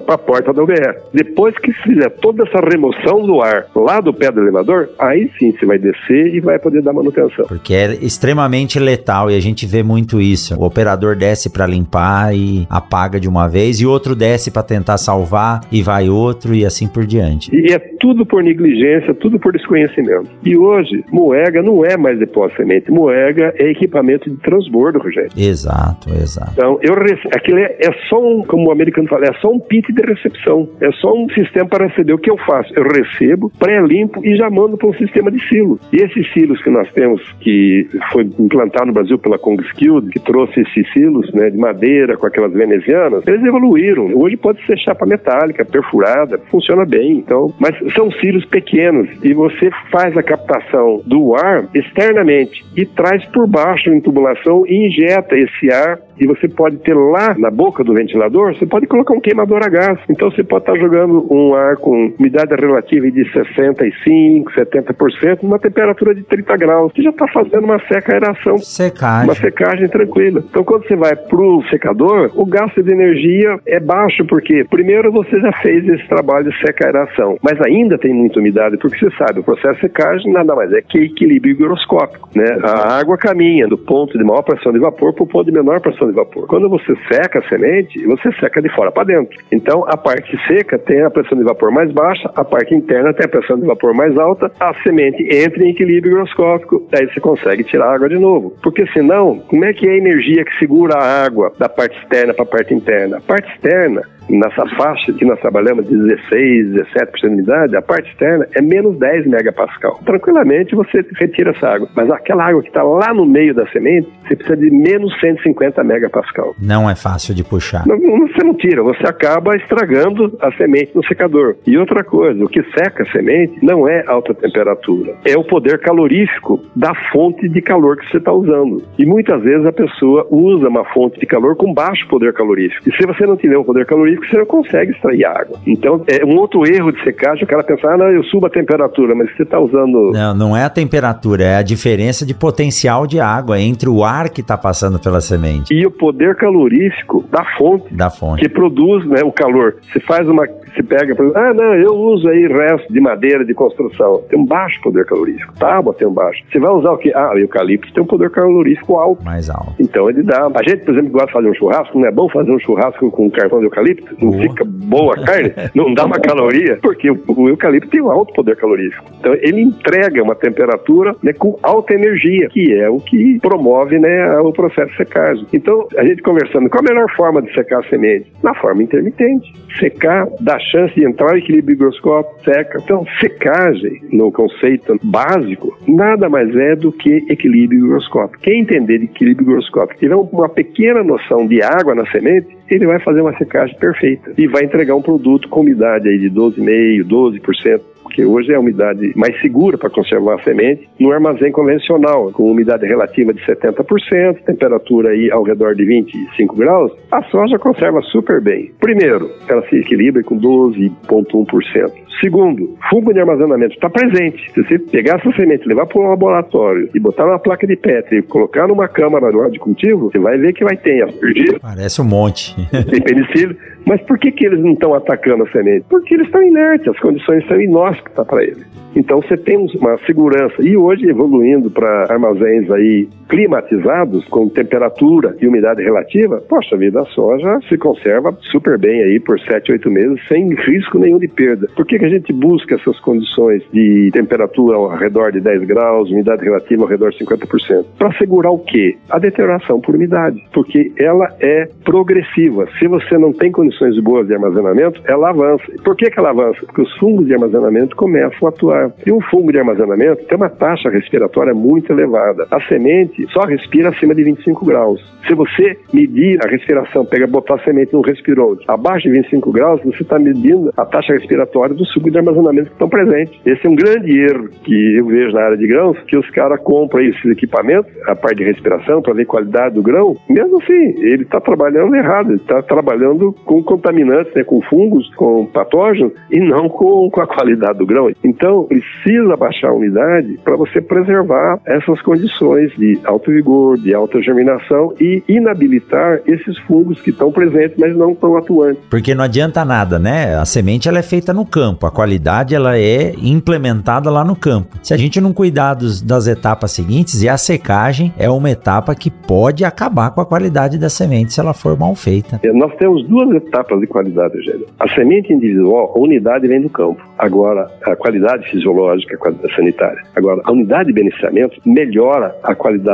[0.00, 0.96] Para a porta da UBS.
[1.12, 5.30] Depois que se fizer toda essa remoção do ar lá do pé do elevador, aí
[5.38, 7.46] sim você vai descer e vai poder dar manutenção.
[7.46, 10.54] Porque é extremamente letal e a gente vê muito isso.
[10.58, 14.98] O operador desce para limpar e apaga de uma vez e outro desce para tentar
[14.98, 17.50] salvar e vai outro e assim por diante.
[17.54, 20.28] E é tudo por negligência, tudo por desconhecimento.
[20.44, 25.30] E hoje, moega não é mais depósito de semente, moega é equipamento de transbordo, Rogério.
[25.36, 26.52] Exato, exato.
[26.52, 27.28] Então, eu rece...
[27.34, 30.68] aquilo é, é só um, como o americano fala, é só um pit de recepção.
[30.80, 32.14] É só um sistema para receber.
[32.14, 32.72] O que eu faço?
[32.74, 35.78] Eu recebo, pré-limpo e já mando para um sistema de silo.
[35.92, 40.60] E esses silos que nós temos, que foi implantado no Brasil pela Kongskilde, que trouxe
[40.60, 44.10] esses silos né, de madeira com aquelas venezianas, eles evoluíram.
[44.14, 47.18] Hoje pode ser chapa metálica, perfurada, funciona bem.
[47.18, 53.24] Então, mas são silos pequenos e você faz a captação do ar externamente e traz
[53.26, 57.82] por baixo em tubulação e injeta esse ar e você pode ter lá na boca
[57.84, 59.98] do ventilador, você pode colocar um queimador a gás.
[60.08, 66.14] Então você pode estar jogando um ar com umidade relativa de 65, 70%, numa temperatura
[66.14, 68.58] de 30 graus, que já está fazendo uma seca aeração.
[68.58, 69.28] Secagem.
[69.28, 70.44] Uma secagem tranquila.
[70.48, 75.10] Então quando você vai para o secador, o gasto de energia é baixo, porque primeiro
[75.12, 79.16] você já fez esse trabalho de seca aeração, mas ainda tem muita umidade, porque você
[79.16, 82.28] sabe, o processo de secagem nada mais é que equilíbrio higroscópico.
[82.34, 82.44] Né?
[82.62, 85.80] A água caminha do ponto de maior pressão de vapor para o ponto de menor
[85.80, 86.46] pressão de vapor.
[86.46, 89.38] Quando você seca a semente, você seca de fora para dentro.
[89.50, 93.26] Então, a parte seca tem a pressão de vapor mais baixa, a parte interna tem
[93.26, 97.64] a pressão de vapor mais alta, a semente entra em equilíbrio higroscópico, daí você consegue
[97.64, 98.54] tirar a água de novo.
[98.62, 102.34] Porque senão, como é que é a energia que segura a água da parte externa
[102.34, 103.18] para a parte interna?
[103.18, 108.10] A parte externa nessa faixa que nós trabalhamos de 16, 17% de umidade, a parte
[108.10, 110.00] externa é menos 10 megapascal.
[110.04, 111.88] Tranquilamente você retira essa água.
[111.94, 115.82] Mas aquela água que está lá no meio da semente, você precisa de menos 150
[115.84, 116.54] megapascal.
[116.60, 117.86] Não é fácil de puxar.
[117.86, 121.56] Não, você não tira, você acaba estragando a semente no secador.
[121.66, 125.80] E outra coisa, o que seca a semente não é alta temperatura, é o poder
[125.80, 128.82] calorífico da fonte de calor que você está usando.
[128.98, 132.88] E muitas vezes a pessoa usa uma fonte de calor com baixo poder calorífico.
[132.88, 135.58] E se você não tiver um poder calorífico, você não consegue extrair água.
[135.66, 138.50] Então, é um outro erro de secagem, o cara pensar, ah, não, eu subo a
[138.50, 140.12] temperatura, mas você está usando...
[140.12, 144.30] Não, não é a temperatura, é a diferença de potencial de água entre o ar
[144.30, 145.72] que está passando pela semente.
[145.72, 147.94] E o poder calorífico da fonte.
[147.94, 148.40] Da fonte.
[148.42, 149.76] Que produz né, o calor.
[149.92, 150.46] Você faz uma...
[150.74, 154.22] Você pega, por exemplo, ah, não, eu uso aí resto de madeira de construção.
[154.28, 155.54] Tem um baixo poder calorífico.
[155.58, 156.42] Tábua tem um baixo.
[156.50, 157.12] Você vai usar o quê?
[157.14, 159.24] Ah, o eucalipto tem um poder calorífico alto.
[159.24, 159.74] Mais alto.
[159.78, 160.46] Então ele dá...
[160.46, 163.10] A gente, por exemplo, gosta de fazer um churrasco, não é bom fazer um churrasco
[163.10, 164.16] com carvão de eucalipto?
[164.20, 168.10] Não fica boa a carne, não dá uma caloria, porque o, o, eucalipto tem um
[168.10, 169.04] alto poder calorífico.
[169.18, 174.38] Então ele entrega uma temperatura né, com alta energia, que é o que promove né,
[174.38, 175.46] o processo de secagem.
[175.52, 178.32] Então, a gente conversando, qual a melhor forma de secar a semente?
[178.42, 179.52] Na forma intermitente.
[179.78, 182.78] Secar, dá chance de entrar equilíbrio higroscópico, seca.
[182.82, 188.42] Então, secagem, no conceito básico, nada mais é do que equilíbrio higroscópico.
[188.42, 193.00] Quem entender de equilíbrio higroscópico tiver uma pequena noção de água na semente, ele vai
[193.00, 197.80] fazer uma secagem perfeita e vai entregar um produto com umidade aí de 12,5%, 12%,
[198.02, 202.50] porque hoje é a umidade mais segura para conservar a semente, no armazém convencional, com
[202.50, 208.40] umidade relativa de 70%, temperatura aí ao redor de 25 graus, a soja conserva super
[208.40, 208.70] bem.
[208.80, 212.02] Primeiro, ela se equilibra com 12,1%.
[212.22, 214.48] Segundo, fungo de armazenamento está presente.
[214.52, 218.18] Se você pegar essa semente, levar para um laboratório e botar numa placa de Petri
[218.18, 221.58] e colocar numa câmara de cultivo, você vai ver que vai ter aspergilo.
[221.60, 222.54] Parece um monte.
[222.70, 223.56] Tem penicilio,
[223.86, 225.84] Mas por que, que eles não estão atacando a semente?
[225.88, 228.66] Porque eles estão inertes, as condições são inóspitas para eles.
[228.94, 230.54] Então você tem uma segurança.
[230.60, 237.06] E hoje evoluindo para armazéns aí climatizados, com temperatura e umidade relativa, poxa vida, a
[237.06, 241.66] soja se conserva super bem aí por 7, 8 meses, sem risco nenhum de perda.
[241.74, 246.10] Por que, que a gente busca essas condições de temperatura ao redor de 10 graus,
[246.10, 247.86] umidade relativa ao redor de 50%?
[247.96, 248.98] Para assegurar o quê?
[249.08, 250.38] A deterioração por umidade.
[250.52, 252.68] Porque ela é progressiva.
[252.78, 255.64] Se você não tem condições boas de armazenamento, ela avança.
[255.82, 256.60] Por que, que ela avança?
[256.66, 258.92] Porque os fungos de armazenamento começam a atuar.
[259.06, 262.46] E um fungo de armazenamento tem uma taxa respiratória muito elevada.
[262.50, 265.00] A semente só respira acima de 25 graus.
[265.26, 269.80] Se você medir a respiração, pega, botar a semente no respirou abaixo de 25 graus,
[269.84, 273.38] você está medindo a taxa respiratória do suco de armazenamento que estão presentes.
[273.46, 276.60] Esse é um grande erro que eu vejo na área de grãos, que os caras
[276.60, 280.16] compram esses equipamentos, a parte de respiração, para ver qualidade do grão.
[280.28, 285.46] Mesmo assim, ele está trabalhando errado, ele está trabalhando com contaminantes, né, com fungos, com
[285.46, 288.10] patógenos, e não com, com a qualidade do grão.
[288.24, 294.20] Então, precisa baixar a umidade para você preservar essas condições de alto vigor, de alta
[294.20, 298.82] germinação e inabilitar esses fungos que estão presentes, mas não estão atuantes.
[298.90, 300.34] Porque não adianta nada, né?
[300.36, 304.76] A semente ela é feita no campo, a qualidade ela é implementada lá no campo.
[304.82, 308.94] Se a gente não cuidar dos, das etapas seguintes, e a secagem é uma etapa
[308.94, 312.40] que pode acabar com a qualidade da semente se ela for mal feita.
[312.42, 314.66] É, nós temos duas etapas de qualidade, Rogério.
[314.78, 317.00] A semente individual, a unidade vem do campo.
[317.18, 320.02] Agora, a qualidade fisiológica, a qualidade sanitária.
[320.16, 322.91] Agora, a unidade de beneficiamento melhora a qualidade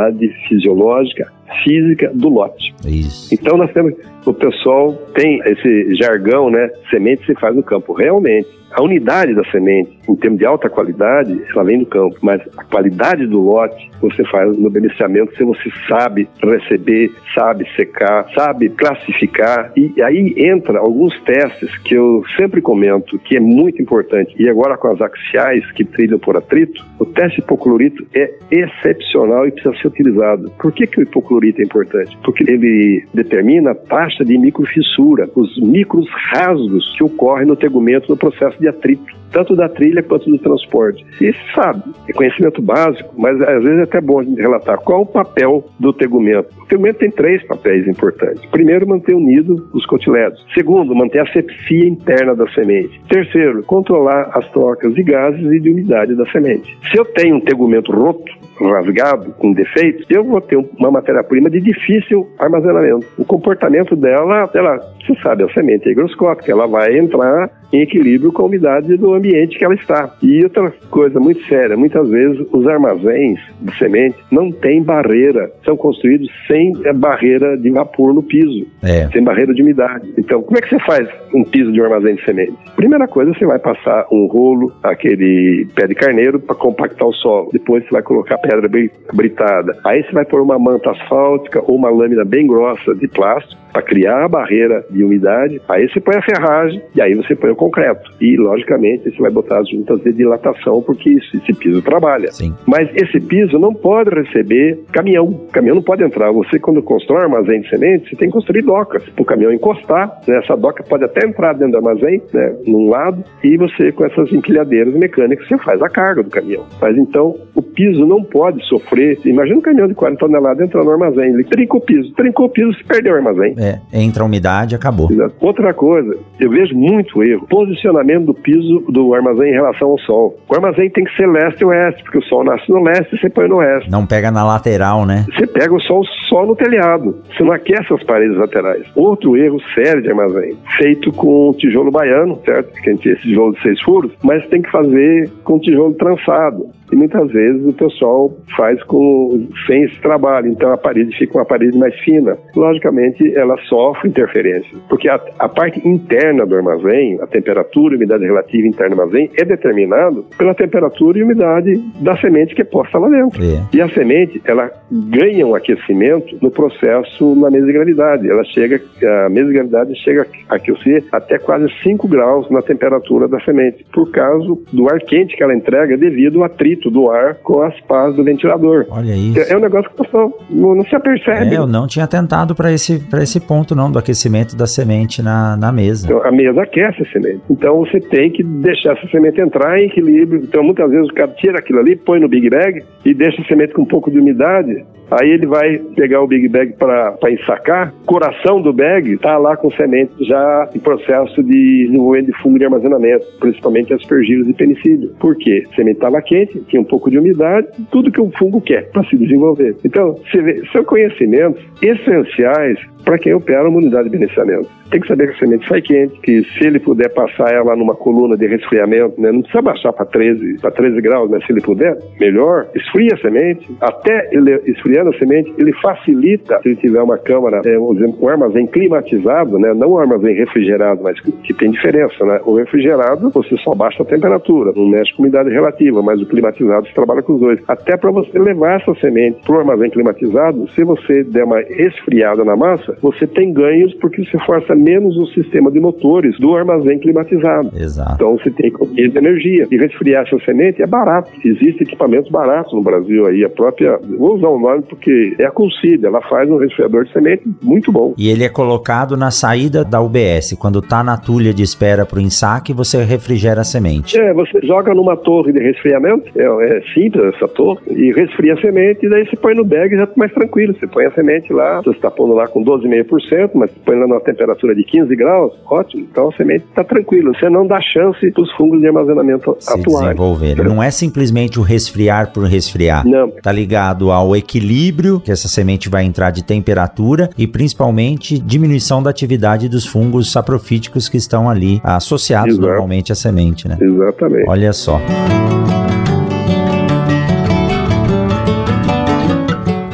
[0.49, 1.33] fisiológica,
[1.63, 2.75] física do lote.
[2.87, 3.35] Isso.
[3.35, 3.95] Então nós temos,
[4.27, 6.71] o pessoal tem esse jargão, né?
[6.91, 7.93] Semente se faz no campo.
[7.93, 12.41] Realmente, a unidade da semente, em termos de alta qualidade, ela vem do campo, mas
[12.57, 18.69] a qualidade do lote você faz no beneficiamento se você sabe receber, sabe secar, sabe
[18.69, 19.73] classificar.
[19.77, 24.35] E aí entra alguns testes que eu sempre comento que é muito importante.
[24.39, 29.51] E agora com as axiais que trilham por atrito, o teste hipoclorito é excepcional e
[29.51, 30.51] precisa ser utilizado.
[30.59, 32.16] Por que, que o hipoclorito é importante?
[32.24, 38.16] Porque ele determina a taxa de microfissura, os micros rasgos que ocorrem no tegumento no
[38.16, 41.05] processo de atrito, tanto da trilha quanto do transporte.
[41.20, 45.64] E sabe, é conhecimento básico, mas às vezes é até bom relatar qual o papel
[45.78, 46.49] do tegumento.
[46.62, 48.45] O tegumento tem três papéis importantes.
[48.51, 50.45] Primeiro, manter unido os cotilédonos.
[50.55, 53.01] Segundo, manter a sepsia interna da semente.
[53.09, 56.76] Terceiro, controlar as trocas de gases e de umidade da semente.
[56.91, 61.61] Se eu tenho um tegumento roto, rasgado, com defeitos, eu vou ter uma matéria-prima de
[61.61, 63.07] difícil armazenamento.
[63.17, 68.33] O comportamento dela, ela, você sabe, a semente é higroscópica, ela vai entrar em equilíbrio
[68.33, 70.14] com a umidade do ambiente que ela está.
[70.23, 75.77] E outra coisa muito séria, muitas vezes os armazéns de semente não têm barreira, são
[75.77, 79.09] construídos sem barreira de vapor no piso, É.
[79.09, 80.12] sem barreira de umidade.
[80.19, 82.55] Então, como é que você faz um piso de um armazém de semente?
[82.77, 87.51] Primeira coisa, você vai passar um rolo, aquele pé de carneiro, para compactar o solo.
[87.53, 89.77] Depois você vai colocar pedra bri- britada.
[89.85, 93.83] Aí você vai pôr uma manta asfáltica ou uma lâmina bem grossa de plástico para
[93.83, 95.61] criar a barreira de umidade.
[95.68, 98.11] Aí você põe a ferragem e aí você põe o concreto.
[98.20, 102.33] E, logicamente, você vai botar as juntas de dilatação, porque isso, esse piso trabalha.
[102.33, 102.55] Sim.
[102.66, 105.26] Mas esse piso não pode receber caminhão.
[105.26, 106.33] O caminhão não pode entrar.
[106.33, 109.53] Você, quando constrói um armazém de semente, você tem que construir docas para o caminhão
[109.53, 110.20] encostar.
[110.26, 110.39] Né?
[110.39, 112.57] Essa doca pode até entrar dentro do armazém, né?
[112.66, 116.64] num lado, e você, com essas empilhadeiras mecânicas, você faz a carga do caminhão.
[116.81, 119.18] Mas então, o piso não pode sofrer.
[119.24, 121.33] Imagina um caminhão de 40 toneladas entrando no armazém.
[121.33, 122.12] Ele trinca o piso.
[122.14, 123.55] Trincou o piso, você perdeu o armazém.
[123.59, 125.09] É, entra a umidade, acabou.
[125.41, 127.47] Outra coisa, eu vejo muito erro.
[127.49, 130.39] Posicionamento do piso do armazém em relação ao sol.
[130.49, 133.19] O armazém tem que ser leste e oeste, porque o sol nasce no leste e
[133.19, 133.91] você põe no oeste.
[133.91, 135.25] Não pega na lateral, né?
[135.35, 137.16] Você pega o sol só no telhado.
[137.29, 138.87] Você não aquece as paredes laterais.
[138.95, 142.73] Outro erro sério de armazém, feito com tijolo baiano, certo?
[142.73, 145.95] Que a gente tem esse tijolo de seis furos, mas tem que fazer com tijolo
[145.95, 146.66] trançado.
[146.93, 151.45] E muitas vezes o pessoal faz com sem esse trabalho, então a parede fica uma
[151.45, 152.36] parede mais fina.
[152.55, 158.24] Logicamente, ela sofre interferência, porque a, a parte interna do armazém, a temperatura e umidade
[158.24, 162.99] relativa interna do armazém, é determinado pela temperatura e umidade da semente que é posta
[162.99, 163.43] lá dentro.
[163.43, 163.62] É.
[163.72, 168.30] E a semente, ela ganha um aquecimento no processo na mesa de gravidade.
[168.30, 168.80] Ela chega,
[169.26, 173.84] a mesa de gravidade chega a aquecer até quase 5 graus na temperatura da semente,
[173.93, 177.79] por causa do ar quente que ela entrega devido ao atrito do ar com as
[177.83, 178.87] pás do ventilador.
[178.91, 179.41] Olha isso.
[179.41, 180.03] É um negócio que
[180.51, 181.55] não, não se apercebe.
[181.55, 185.22] É, eu não tinha tentado para esse, pra esse ponto, não, do aquecimento da semente
[185.22, 186.07] na, na mesa.
[186.07, 187.41] Então, a mesa aquece a semente.
[187.51, 190.43] Então você tem que deixar essa semente entrar em equilíbrio.
[190.43, 193.45] Então muitas vezes o cara tira aquilo ali, põe no Big Bag e deixa a
[193.47, 194.85] semente com um pouco de umidade.
[195.11, 199.71] Aí ele vai pegar o Big Bag para ensacar, coração do bag está lá com
[199.73, 205.11] semente já em processo de desenvolvimento de fungo de armazenamento, principalmente aspergillus e penicílio.
[205.19, 205.65] Por quê?
[205.73, 209.05] A semente estava quente, tinha um pouco de umidade, tudo que o fungo quer para
[209.05, 209.77] se desenvolver.
[209.85, 214.69] Então, você vê, são conhecimentos essenciais para quem opera uma unidade de beneficiamento.
[214.91, 217.95] Tem que saber que a semente sai quente, que se ele puder passar ela numa
[217.95, 221.97] coluna de resfriamento, né, não precisa baixar para 13, 13 graus, mas se ele puder,
[222.21, 224.61] melhor, esfria a semente, até ele
[224.99, 229.73] esfriando a semente, ele facilita, se ele tiver uma câmara, é, um armazém climatizado, né,
[229.75, 232.41] não um armazém refrigerado, mas que, que tem diferença, né?
[232.45, 236.87] O refrigerado, você só baixa a temperatura, não mexe com umidade relativa, mas o climatizado
[236.87, 237.61] você trabalha com os dois.
[237.69, 242.45] Até para você levar essa semente para o armazém climatizado, se você der uma esfriada
[242.45, 246.99] na massa, você tem ganhos porque você força menos o sistema de motores do armazém
[246.99, 247.71] climatizado.
[247.77, 248.15] Exato.
[248.15, 249.67] Então você tem economia de energia.
[249.71, 251.31] E resfriar essa semente é barato.
[251.45, 253.45] Existem equipamentos baratos no Brasil aí.
[253.45, 253.99] A própria.
[254.19, 256.07] Vou usar o nome porque é a Concide.
[256.07, 258.14] Ela faz um resfriador de semente muito bom.
[258.16, 260.55] E ele é colocado na saída da UBS.
[260.59, 264.18] Quando está na tulha de espera para o ensaque, você refrigera a semente.
[264.18, 266.30] É, você joga numa torre de resfriamento.
[266.36, 267.80] É, é simples essa torre.
[267.91, 269.05] E resfria a semente.
[269.07, 270.74] E daí você põe no bag e já tá mais tranquilo.
[270.78, 271.80] Você põe a semente lá.
[271.82, 276.07] Você está pondo lá com 12,5%, mas põe lá na temperatura de 15 graus, ótimo.
[276.11, 277.32] Então a semente está tranquila.
[277.34, 280.09] Você não dá chance para os fungos de armazenamento Se atuarem.
[280.09, 280.64] desenvolverem.
[280.64, 283.07] Não é simplesmente o resfriar por resfriar.
[283.07, 283.28] Não.
[283.28, 284.34] Está ligado ao
[284.79, 290.31] equilíbrio que essa semente vai entrar de temperatura e principalmente diminuição da atividade dos fungos
[290.31, 292.66] saprofíticos que estão ali associados Exato.
[292.66, 293.76] normalmente à semente, né?
[293.81, 294.49] Exatamente.
[294.49, 295.01] Olha só.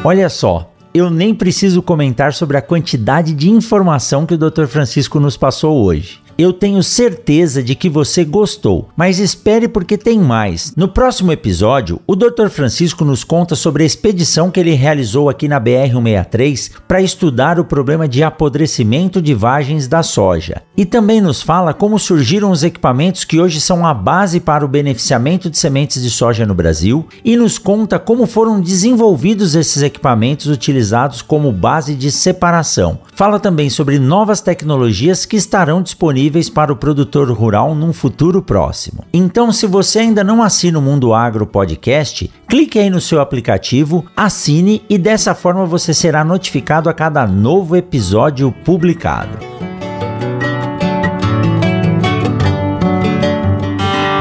[0.03, 4.65] Olha só, eu nem preciso comentar sobre a quantidade de informação que o Dr.
[4.65, 6.19] Francisco nos passou hoje.
[6.37, 10.73] Eu tenho certeza de que você gostou, mas espere porque tem mais.
[10.75, 12.49] No próximo episódio, o Dr.
[12.49, 17.63] Francisco nos conta sobre a expedição que ele realizou aqui na BR-163 para estudar o
[17.63, 20.61] problema de apodrecimento de vagens da soja.
[20.75, 24.67] E também nos fala como surgiram os equipamentos que hoje são a base para o
[24.67, 30.47] beneficiamento de sementes de soja no Brasil e nos conta como foram desenvolvidos esses equipamentos
[30.47, 32.99] utilizados como base de separação.
[33.13, 38.41] Fala também sobre novas tecnologias que estarão disponíveis disponíveis para o produtor rural num futuro
[38.41, 39.03] próximo.
[39.13, 44.05] Então, se você ainda não assina o Mundo Agro Podcast, clique aí no seu aplicativo,
[44.15, 49.37] assine e dessa forma você será notificado a cada novo episódio publicado.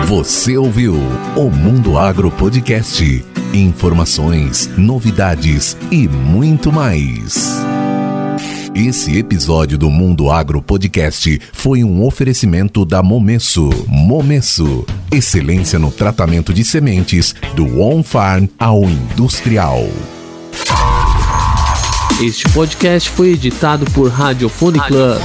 [0.07, 0.95] Você ouviu
[1.37, 3.25] o Mundo Agro Podcast.
[3.53, 7.74] Informações, novidades e muito mais.
[8.75, 13.71] Esse episódio do Mundo Agro Podcast foi um oferecimento da Momesso.
[13.87, 19.87] Momesso, excelência no tratamento de sementes do on-farm ao industrial.
[22.21, 25.21] Este podcast foi editado por Radiofone Club.